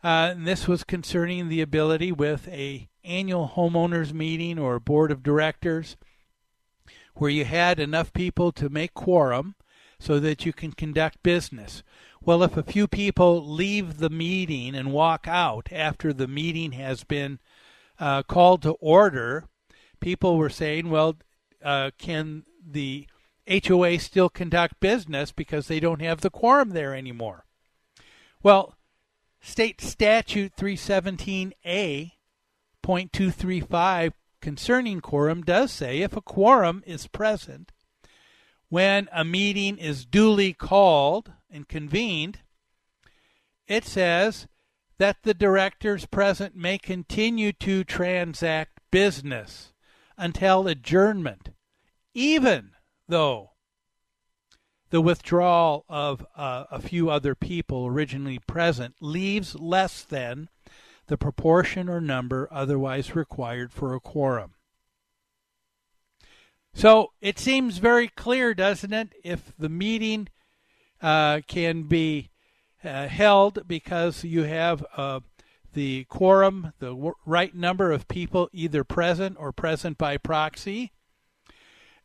[0.02, 5.24] Uh, and this was concerning the ability with a annual homeowners meeting or board of
[5.24, 5.98] directors
[7.16, 9.56] where you had enough people to make quorum
[10.00, 11.84] so that you can conduct business.
[12.24, 17.04] Well, if a few people leave the meeting and walk out after the meeting has
[17.04, 17.40] been
[18.00, 19.46] uh, called to order,
[20.00, 21.18] people were saying, well,
[21.64, 23.08] uh, can the
[23.48, 27.46] HOA still conduct business because they don't have the quorum there anymore?
[28.44, 28.76] Well,
[29.42, 32.12] state statute 317A,
[32.82, 37.72] point 235 concerning quorum does say if a quorum is present
[38.70, 42.40] when a meeting is duly called and convened,
[43.68, 44.48] it says
[44.98, 49.74] that the directors present may continue to transact business
[50.18, 51.50] until adjournment,
[52.14, 52.72] even
[53.08, 53.52] though
[54.90, 60.50] the withdrawal of uh, a few other people originally present leaves less than
[61.08, 64.54] the proportion or number otherwise required for a quorum.
[66.74, 69.10] So it seems very clear, doesn't it?
[69.24, 70.28] If the meeting
[71.02, 72.30] uh, can be
[72.84, 75.20] uh, held because you have uh,
[75.74, 80.92] the quorum, the w- right number of people either present or present by proxy.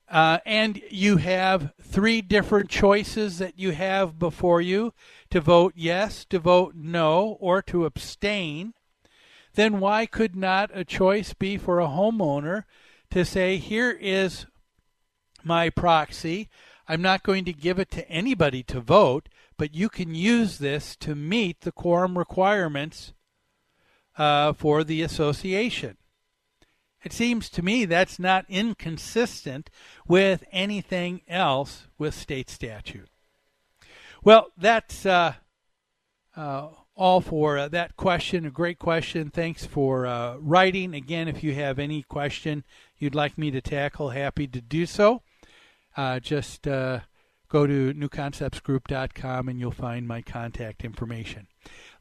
[0.09, 4.93] Uh, and you have three different choices that you have before you
[5.31, 8.75] to vote yes, to vote no, or to abstain.
[9.55, 12.65] Then why could not a choice be for a homeowner
[13.11, 14.47] to say, here is
[15.43, 16.49] my proxy.
[16.87, 20.97] I'm not going to give it to anybody to vote, but you can use this
[20.97, 23.15] to meet the quorum requirements
[24.19, 25.97] uh, for the association.
[27.03, 29.71] It seems to me that's not inconsistent
[30.07, 33.09] with anything else with state statute.
[34.23, 35.35] Well, that's uh,
[36.35, 38.47] uh, all for uh, that question.
[38.47, 39.31] A great question.
[39.31, 40.95] Thanks for uh, writing.
[40.95, 42.65] Again, if you have any question
[42.97, 45.23] you'd like me to tackle, happy to do so
[45.97, 47.01] uh, just uh,
[47.49, 51.47] go to newconceptsgroup.com and you'll find my contact information.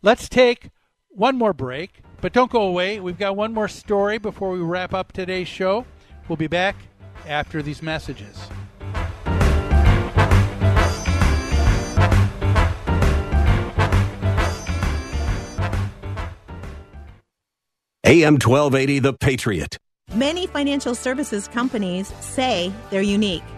[0.01, 0.69] Let's take
[1.09, 2.99] one more break, but don't go away.
[2.99, 5.85] We've got one more story before we wrap up today's show.
[6.27, 6.75] We'll be back
[7.27, 8.47] after these messages.
[18.05, 19.77] AM 1280, The Patriot.
[20.13, 23.43] Many financial services companies say they're unique.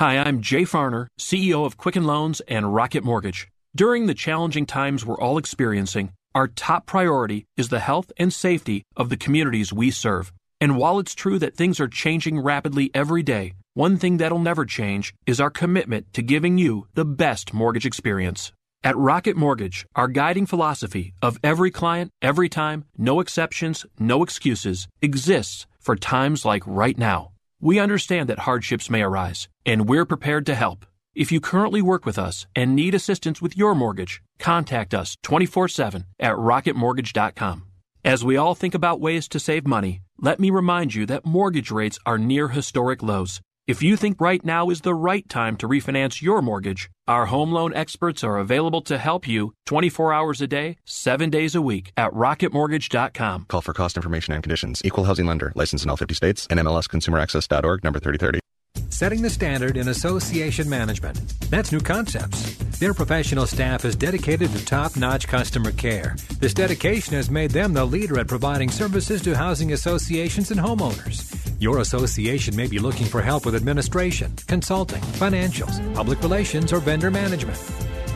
[0.00, 3.48] Hi, I'm Jay Farner, CEO of Quicken Loans and Rocket Mortgage.
[3.76, 8.82] During the challenging times we're all experiencing, our top priority is the health and safety
[8.96, 10.32] of the communities we serve.
[10.58, 14.64] And while it's true that things are changing rapidly every day, one thing that'll never
[14.64, 18.52] change is our commitment to giving you the best mortgage experience.
[18.82, 24.88] At Rocket Mortgage, our guiding philosophy of every client, every time, no exceptions, no excuses
[25.02, 27.32] exists for times like right now.
[27.62, 30.86] We understand that hardships may arise, and we're prepared to help.
[31.14, 35.68] If you currently work with us and need assistance with your mortgage, contact us 24
[35.68, 37.66] 7 at rocketmortgage.com.
[38.02, 41.70] As we all think about ways to save money, let me remind you that mortgage
[41.70, 45.68] rates are near historic lows, If you think right now is the right time to
[45.68, 50.46] refinance your mortgage, our home loan experts are available to help you 24 hours a
[50.46, 53.44] day, 7 days a week at rocketmortgage.com.
[53.48, 54.82] Call for cost information and conditions.
[54.84, 55.52] Equal housing lender.
[55.54, 56.46] Licensed in all 50 states.
[56.48, 58.40] NMLSconsumeraccess.org number 3030.
[58.88, 61.18] Setting the standard in association management.
[61.50, 62.56] That's New Concepts.
[62.80, 66.16] Their professional staff is dedicated to top notch customer care.
[66.38, 71.39] This dedication has made them the leader at providing services to housing associations and homeowners.
[71.60, 77.10] Your association may be looking for help with administration, consulting, financials, public relations, or vendor
[77.10, 77.58] management.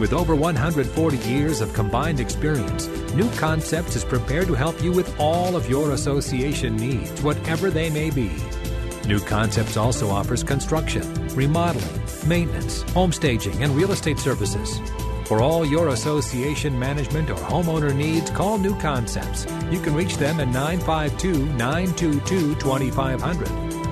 [0.00, 5.14] With over 140 years of combined experience, New Concepts is prepared to help you with
[5.20, 8.32] all of your association needs, whatever they may be.
[9.06, 11.04] New Concepts also offers construction,
[11.36, 14.80] remodeling, maintenance, home staging, and real estate services.
[15.24, 19.46] For all your association management or homeowner needs, call New Concepts.
[19.70, 23.48] You can reach them at 952 922 2500.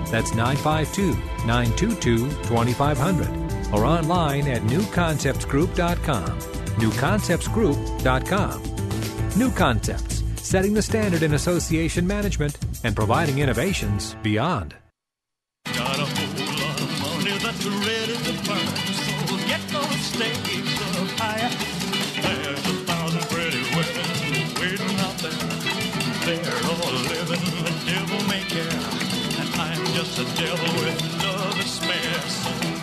[0.08, 1.14] That's 952
[1.46, 3.72] 922 2500.
[3.72, 6.38] Or online at newconceptsgroup.com.
[6.76, 8.62] Newconceptsgroup.com.
[9.38, 14.74] New Concepts, setting the standard in association management and providing innovations beyond.
[15.64, 20.12] Got a whole lot of money that's ready to burn, so get those
[26.32, 28.62] Living the devil may care,
[29.38, 30.98] and I'm just a devil with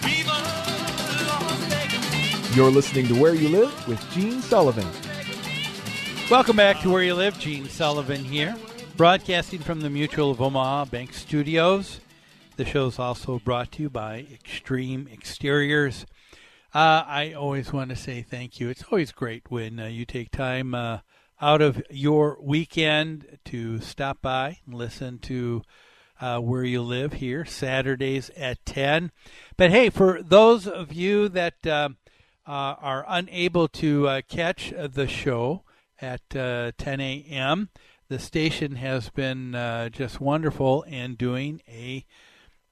[0.06, 0.38] viva
[2.44, 4.86] Las You're listening to Where You Live with Gene Sullivan.
[6.30, 7.40] Welcome back to Where You Live.
[7.40, 8.56] Gene Sullivan here,
[8.96, 12.02] broadcasting from the Mutual of Omaha Bank Studios.
[12.58, 16.06] The show is also brought to you by Extreme Exteriors.
[16.72, 18.70] Uh, I always want to say thank you.
[18.70, 21.00] It's always great when uh, you take time uh,
[21.42, 25.62] out of your weekend to stop by and listen to
[26.20, 29.12] uh, Where You Live here, Saturdays at 10.
[29.58, 31.90] But hey, for those of you that uh,
[32.46, 35.64] uh, are unable to catch the show
[36.02, 37.70] at 10 a.m.,
[38.10, 39.54] the station has been
[39.92, 42.06] just wonderful in doing a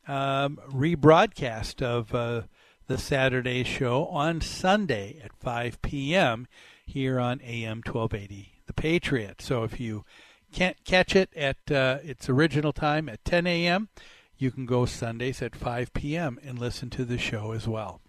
[0.07, 2.43] um, rebroadcast of uh,
[2.87, 6.47] the Saturday show on Sunday at 5 p.m.
[6.85, 9.41] here on AM 1280, The Patriot.
[9.41, 10.05] So if you
[10.51, 13.89] can't catch it at uh, its original time at 10 a.m.,
[14.37, 16.39] you can go Sundays at 5 p.m.
[16.43, 18.01] and listen to the show as well.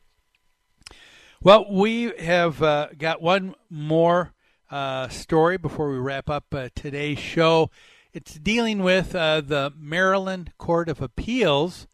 [1.43, 4.35] Well, we have uh, got one more
[4.71, 7.71] uh, story before we wrap up uh, today's show.
[8.13, 11.87] It's dealing with uh, the Maryland Court of Appeals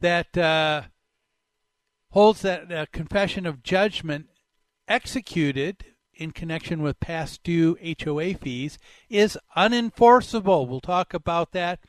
[0.00, 0.82] that uh,
[2.10, 4.26] holds that a confession of judgment
[4.88, 5.84] executed
[6.16, 10.66] in connection with past due HOA fees is unenforceable.
[10.66, 11.80] We'll talk about that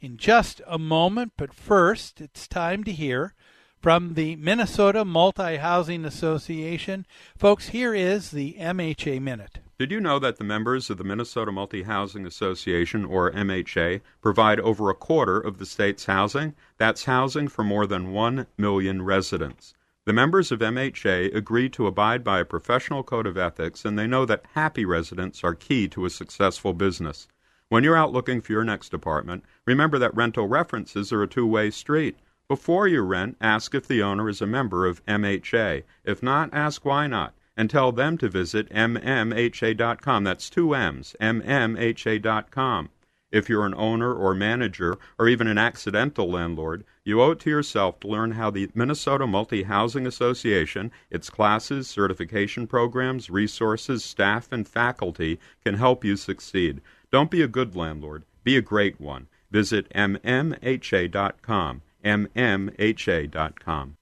[0.00, 3.34] in just a moment, but first, it's time to hear
[3.80, 7.06] from the Minnesota Multi Housing Association.
[7.36, 9.60] Folks, here is the MHA Minute.
[9.78, 14.58] Did you know that the members of the Minnesota Multi Housing Association, or MHA, provide
[14.58, 16.54] over a quarter of the state's housing?
[16.78, 19.74] That's housing for more than 1 million residents.
[20.08, 24.06] The members of MHA agree to abide by a professional code of ethics, and they
[24.06, 27.28] know that happy residents are key to a successful business.
[27.68, 31.46] When you're out looking for your next apartment, remember that rental references are a two
[31.46, 32.16] way street.
[32.48, 35.82] Before you rent, ask if the owner is a member of MHA.
[36.04, 37.34] If not, ask why not.
[37.54, 40.24] And tell them to visit mmha.com.
[40.24, 42.88] That's two M's, mmha.com.
[43.30, 47.50] If you're an owner or manager or even an accidental landlord, you owe it to
[47.50, 54.50] yourself to learn how the Minnesota Multi Housing Association, its classes, certification programs, resources, staff,
[54.50, 56.80] and faculty can help you succeed.
[57.10, 59.28] Don't be a good landlord, be a great one.
[59.50, 63.96] Visit mmha.com mmha.com.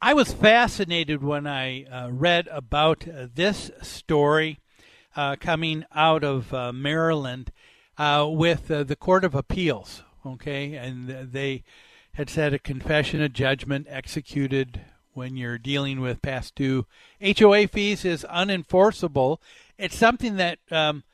[0.00, 4.58] I was fascinated when I uh, read about uh, this story
[5.14, 7.52] uh, coming out of uh, Maryland
[7.98, 10.02] uh, with uh, the Court of Appeals.
[10.24, 11.64] Okay, and they
[12.14, 14.80] had said a confession of judgment executed
[15.14, 16.86] when you're dealing with past due
[17.20, 19.38] HOA fees is unenforceable.
[19.78, 21.04] It's something that um,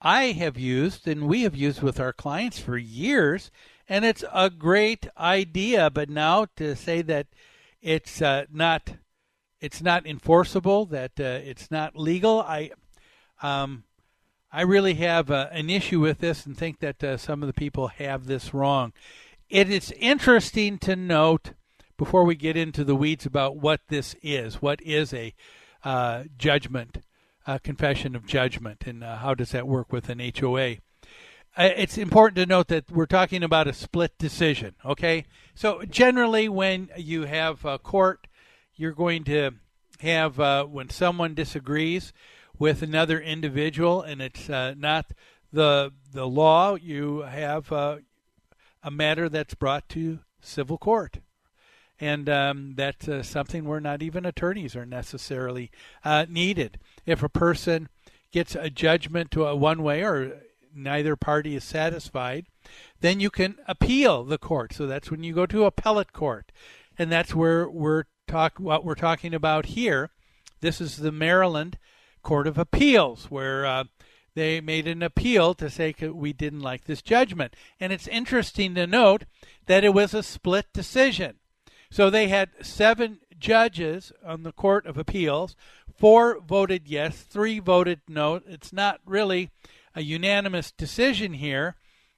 [0.00, 3.50] I have used and we have used with our clients for years
[3.88, 5.90] and it's a great idea.
[5.90, 7.26] But now to say that
[7.82, 8.94] it's uh, not
[9.60, 12.70] it's not enforceable, that uh, it's not legal, I
[13.42, 13.84] um,
[14.54, 17.52] I really have uh, an issue with this and think that uh, some of the
[17.52, 18.92] people have this wrong.
[19.50, 21.54] It is interesting to note
[21.96, 24.62] before we get into the weeds about what this is.
[24.62, 25.34] What is a
[25.82, 26.98] uh, judgment,
[27.48, 30.76] a confession of judgment, and uh, how does that work with an HOA?
[31.56, 34.76] uh, it's important to note that we're talking about a split decision.
[34.84, 35.24] Okay,
[35.56, 38.28] so generally, when you have a court,
[38.76, 39.50] you're going to
[39.98, 42.12] have uh, when someone disagrees
[42.58, 45.06] with another individual, and it's uh, not
[45.52, 46.74] the the law.
[46.74, 47.98] You have uh,
[48.82, 51.18] a matter that's brought to civil court,
[51.98, 55.70] and um, that's uh, something where not even attorneys are necessarily
[56.04, 56.78] uh, needed.
[57.06, 57.88] If a person
[58.30, 60.40] gets a judgment to a one way or
[60.74, 62.46] neither party is satisfied,
[63.00, 64.72] then you can appeal the court.
[64.72, 66.50] So that's when you go to appellate court,
[66.98, 70.10] and that's where we're talk what we're talking about here.
[70.60, 71.78] This is the Maryland
[72.24, 73.84] Court of Appeals, where uh,
[74.34, 77.54] they made an appeal to say we didn't like this judgment.
[77.78, 79.24] And it's interesting to note
[79.66, 81.36] that it was a split decision.
[81.90, 85.54] So they had seven judges on the Court of Appeals.
[85.96, 88.40] Four voted yes, three voted no.
[88.46, 89.50] It's not really
[89.94, 91.76] a unanimous decision here.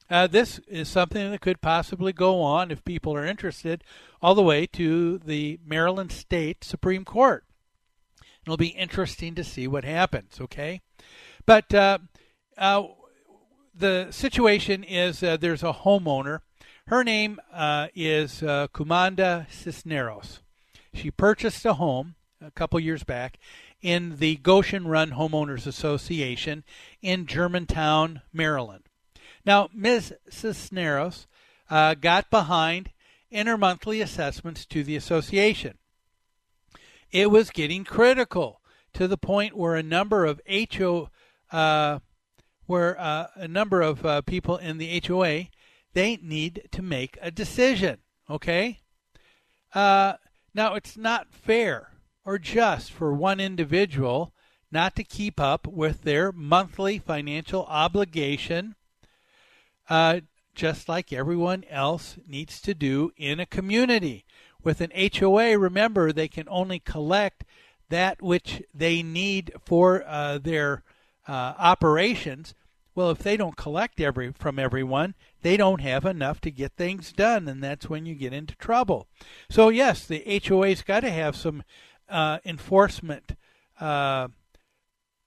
[0.08, 3.82] Uh, this is something that could possibly go on if people are interested
[4.22, 7.44] all the way to the Maryland State Supreme Court.
[8.46, 10.80] It'll be interesting to see what happens, okay?
[11.46, 11.98] But uh,
[12.56, 12.84] uh,
[13.74, 16.40] the situation is uh, there's a homeowner.
[16.86, 20.42] Her name uh, is uh, Kumanda Cisneros.
[20.94, 23.38] She purchased a home a couple years back
[23.82, 26.62] in the Goshen Run Homeowners Association
[27.02, 28.84] in Germantown, Maryland.
[29.44, 30.14] Now, Ms.
[30.30, 31.26] Cisneros
[31.68, 32.90] uh, got behind
[33.28, 35.78] in her monthly assessments to the association.
[37.16, 38.60] It was getting critical
[38.92, 41.08] to the point where a number of HO,
[41.50, 42.00] uh,
[42.66, 45.44] where uh, a number of uh, people in the HOA,
[45.94, 48.00] they need to make a decision.
[48.28, 48.80] Okay.
[49.74, 50.16] Uh,
[50.52, 51.92] now it's not fair
[52.26, 54.34] or just for one individual
[54.70, 58.74] not to keep up with their monthly financial obligation,
[59.88, 60.20] uh,
[60.54, 64.25] just like everyone else needs to do in a community.
[64.66, 64.90] With an
[65.20, 67.44] HOA, remember, they can only collect
[67.88, 70.82] that which they need for uh, their
[71.28, 72.52] uh, operations.
[72.92, 77.12] Well, if they don't collect every from everyone, they don't have enough to get things
[77.12, 79.06] done, and that's when you get into trouble.
[79.48, 81.62] So yes, the HOA's got to have some
[82.08, 83.36] uh, enforcement
[83.80, 84.26] uh,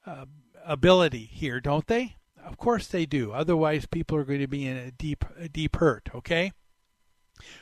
[0.06, 0.26] uh,
[0.66, 2.18] ability here, don't they?
[2.44, 3.32] Of course they do.
[3.32, 6.10] Otherwise, people are going to be in a deep, a deep hurt.
[6.14, 6.52] Okay.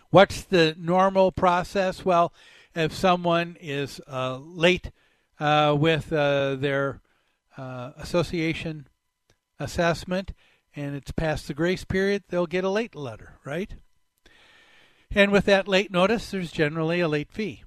[0.09, 2.05] What's the normal process?
[2.05, 2.33] Well,
[2.75, 4.91] if someone is uh, late
[5.39, 7.01] uh, with uh, their
[7.57, 8.87] uh, association
[9.59, 10.33] assessment
[10.75, 13.75] and it's past the grace period, they'll get a late letter, right?
[15.11, 17.63] And with that late notice, there's generally a late fee.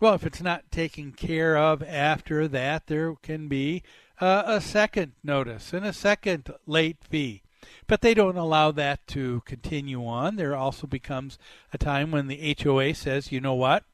[0.00, 3.82] Well, if it's not taken care of after that, there can be
[4.20, 7.42] uh, a second notice and a second late fee.
[7.86, 10.36] But they don't allow that to continue on.
[10.36, 11.38] There also becomes
[11.72, 13.84] a time when the HOA says, you know what?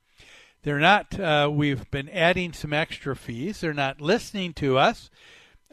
[0.62, 3.60] They're not, uh, we've been adding some extra fees.
[3.60, 5.10] They're not listening to us.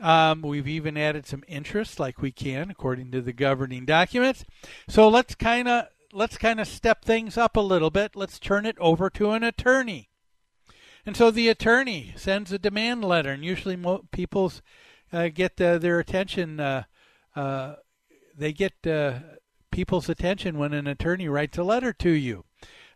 [0.01, 4.45] Um, we've even added some interest like we can according to the governing documents.
[4.87, 8.15] So let's kind of let's kind of step things up a little bit.
[8.15, 10.09] Let's turn it over to an attorney.
[11.05, 14.61] And so the attorney sends a demand letter, and usually mo- people's
[15.11, 16.59] uh, get uh, their attention.
[16.59, 16.83] Uh,
[17.35, 17.75] uh
[18.39, 19.19] they get uh,
[19.71, 22.45] people's attention when an attorney writes a letter to you.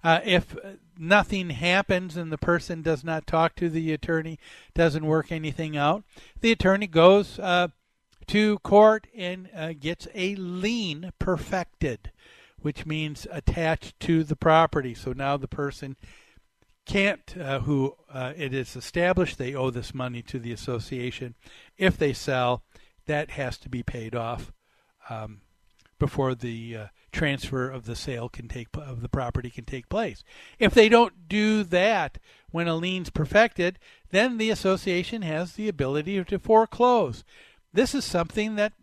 [0.04, 0.56] Uh, if
[0.98, 4.38] nothing happens and the person does not talk to the attorney,
[4.74, 6.04] doesn't work anything out,
[6.41, 7.39] the attorney goes
[8.28, 12.12] to court and gets a lien perfected,
[12.60, 14.94] which means attached to the property.
[14.94, 15.96] So now the person
[16.86, 21.36] can't, uh, who uh, it is established they owe this money to the association.
[21.78, 22.64] If they sell,
[23.06, 24.52] that has to be paid off
[25.10, 25.41] um,
[25.99, 30.24] before the uh, transfer of the sale can take of the property can take place.
[30.60, 32.18] If they don't do that
[32.51, 33.80] when a lien's perfected,
[34.12, 37.24] then the association has the ability to foreclose.
[37.72, 38.74] This is something that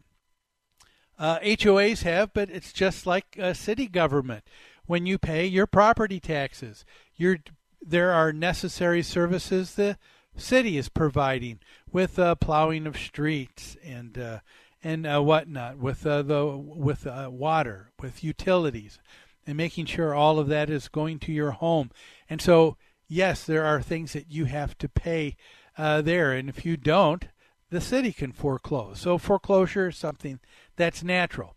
[1.18, 4.45] uh, HOAs have, but it's just like city government.
[4.87, 7.39] When you pay your property taxes, you're
[7.83, 9.97] there are necessary services the
[10.37, 11.61] city is providing
[11.93, 14.39] with uh, plowing of streets and uh,
[14.83, 18.99] and uh, whatnot, with uh, the with uh, water, with utilities,
[19.47, 21.91] and making sure all of that is going to your home.
[22.28, 22.76] And so,
[23.09, 25.37] yes, there are things that you have to pay
[25.76, 27.26] uh, there, and if you don't,
[27.70, 29.01] the city can foreclose.
[29.01, 30.41] So foreclosure is something
[30.76, 31.57] that's natural.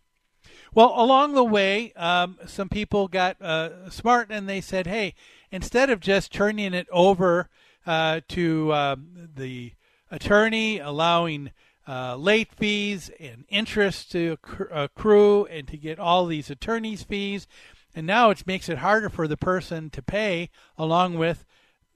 [0.74, 5.14] Well, along the way, um, some people got uh, smart and they said, hey,
[5.50, 7.48] instead of just turning it over
[7.86, 9.72] uh, to um, the
[10.10, 11.52] attorney, allowing
[11.86, 14.38] uh, late fees and interest to
[14.70, 17.46] accrue and to get all these attorney's fees.
[17.94, 21.44] And now it makes it harder for the person to pay, along with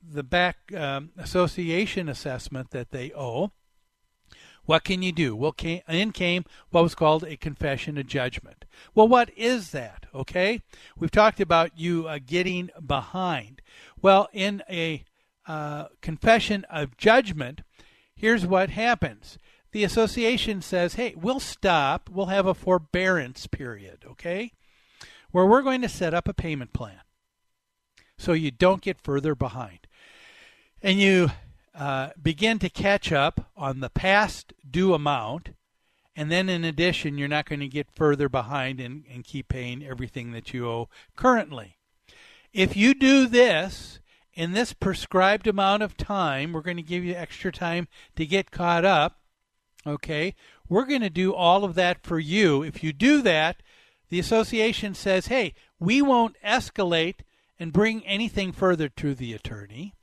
[0.01, 3.51] the back um, association assessment that they owe.
[4.64, 5.34] What can you do?
[5.34, 8.66] Well, came, in came what was called a confession of judgment.
[8.95, 10.05] Well, what is that?
[10.14, 10.61] Okay,
[10.99, 13.62] we've talked about you uh, getting behind.
[14.03, 15.05] Well, in a
[15.47, 17.62] uh, confession of judgment,
[18.14, 19.39] here's what happens.
[19.73, 24.53] The association says, hey, we'll stop, we'll have a forbearance period, okay,
[25.31, 27.01] where we're going to set up a payment plan
[28.16, 29.81] so you don't get further behind.
[30.83, 31.31] And you
[31.75, 35.51] uh, begin to catch up on the past due amount.
[36.16, 39.85] And then, in addition, you're not going to get further behind and, and keep paying
[39.85, 41.77] everything that you owe currently.
[42.53, 44.01] If you do this
[44.35, 48.51] in this prescribed amount of time, we're going to give you extra time to get
[48.51, 49.21] caught up.
[49.87, 50.35] Okay?
[50.68, 52.62] We're going to do all of that for you.
[52.62, 53.62] If you do that,
[54.11, 57.20] the association says, hey, we won't escalate
[57.59, 59.95] and bring anything further to the attorney.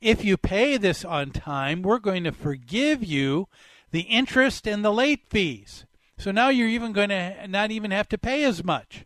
[0.00, 3.48] If you pay this on time, we're going to forgive you
[3.90, 5.84] the interest and the late fees.
[6.18, 9.04] So now you're even going to not even have to pay as much.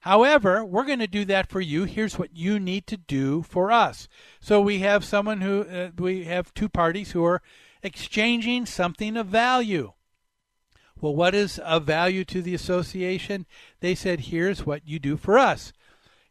[0.00, 1.84] However, we're going to do that for you.
[1.84, 4.06] Here's what you need to do for us.
[4.40, 7.42] So we have someone who, uh, we have two parties who are
[7.82, 9.92] exchanging something of value.
[11.00, 13.46] Well, what is of value to the association?
[13.80, 15.72] They said, here's what you do for us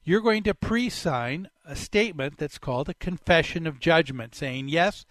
[0.05, 5.05] you're going to pre sign a statement that's called a confession of judgment, saying, Yes,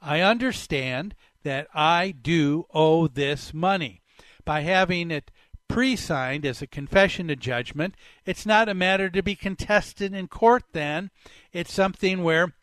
[0.00, 4.00] I understand that I do owe this money.
[4.44, 5.32] By having it
[5.68, 10.28] pre signed as a confession of judgment, it's not a matter to be contested in
[10.28, 11.10] court then.
[11.52, 12.54] It's something where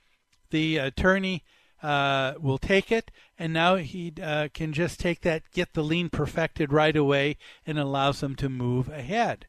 [0.52, 1.44] the attorney
[1.84, 6.10] uh, will take it, and now he uh, can just take that, get the lien
[6.10, 9.46] perfected right away, and allows them to move ahead.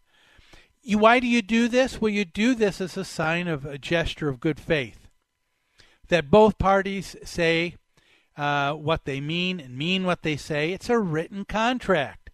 [0.82, 2.00] You, why do you do this?
[2.00, 5.08] Well, you do this as a sign of a gesture of good faith.
[6.08, 7.76] That both parties say
[8.36, 10.72] uh, what they mean and mean what they say.
[10.72, 12.30] It's a written contract.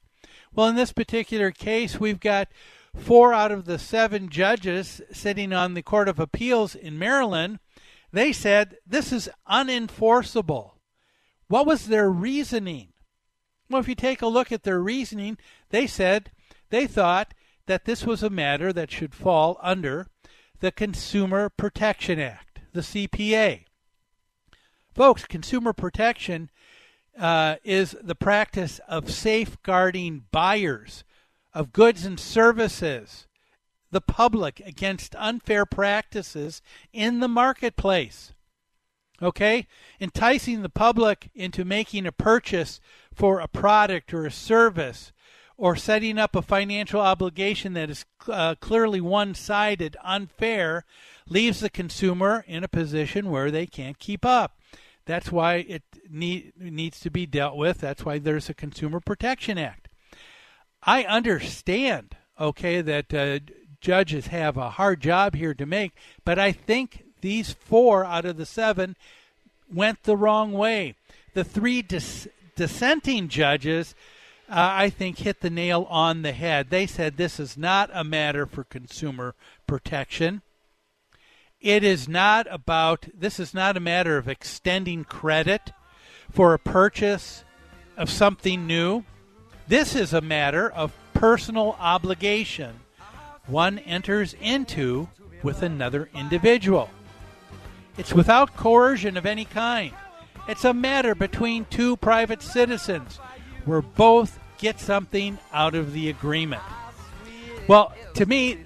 [0.52, 2.48] Well, in this particular case, we've got
[2.96, 7.60] four out of the seven judges sitting on the Court of Appeals in Maryland.
[8.12, 10.72] They said this is unenforceable.
[11.48, 12.88] What was their reasoning?
[13.68, 15.38] Well, if you take a look at their reasoning,
[15.70, 16.32] they said
[16.70, 17.34] they thought
[17.66, 20.08] that this was a matter that should fall under
[20.60, 23.64] the Consumer Protection Act, the CPA.
[24.94, 26.50] Folks, consumer protection
[27.18, 31.04] uh, is the practice of safeguarding buyers
[31.54, 33.26] of goods and services,
[33.90, 36.62] the public, against unfair practices
[36.92, 38.32] in the marketplace.
[39.22, 39.66] Okay?
[40.00, 42.80] Enticing the public into making a purchase
[43.12, 45.12] for a product or a service
[45.56, 50.86] or setting up a financial obligation that is uh, clearly one sided, unfair,
[51.28, 54.56] leaves the consumer in a position where they can't keep up.
[55.04, 57.78] That's why it need, needs to be dealt with.
[57.78, 59.88] That's why there's a Consumer Protection Act.
[60.82, 63.40] I understand, okay, that uh,
[63.80, 65.92] judges have a hard job here to make,
[66.24, 68.96] but I think these four out of the seven
[69.72, 70.94] went the wrong way.
[71.34, 73.94] The three dis- dissenting judges
[74.50, 76.70] uh, I think, hit the nail on the head.
[76.70, 79.36] They said this is not a matter for consumer
[79.68, 80.42] protection.
[81.60, 85.70] It is not about, this is not a matter of extending credit
[86.32, 87.44] for a purchase
[87.96, 89.04] of something new.
[89.68, 92.80] This is a matter of personal obligation
[93.50, 95.08] one enters into
[95.42, 96.90] with another individual.
[97.96, 99.92] It's without coercion of any kind.
[100.48, 103.18] It's a matter between two private citizens
[103.64, 106.62] where both get something out of the agreement.
[107.68, 108.58] Well, to me,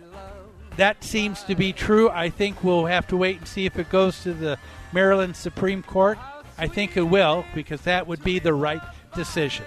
[0.76, 2.11] that seems to be true.
[2.11, 4.59] I think we'll have to wait and see if it goes to the
[4.93, 6.18] Maryland Supreme Court.
[6.57, 8.82] I think it will because that would be the right
[9.14, 9.66] decision.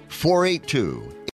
[0.11, 1.20] 482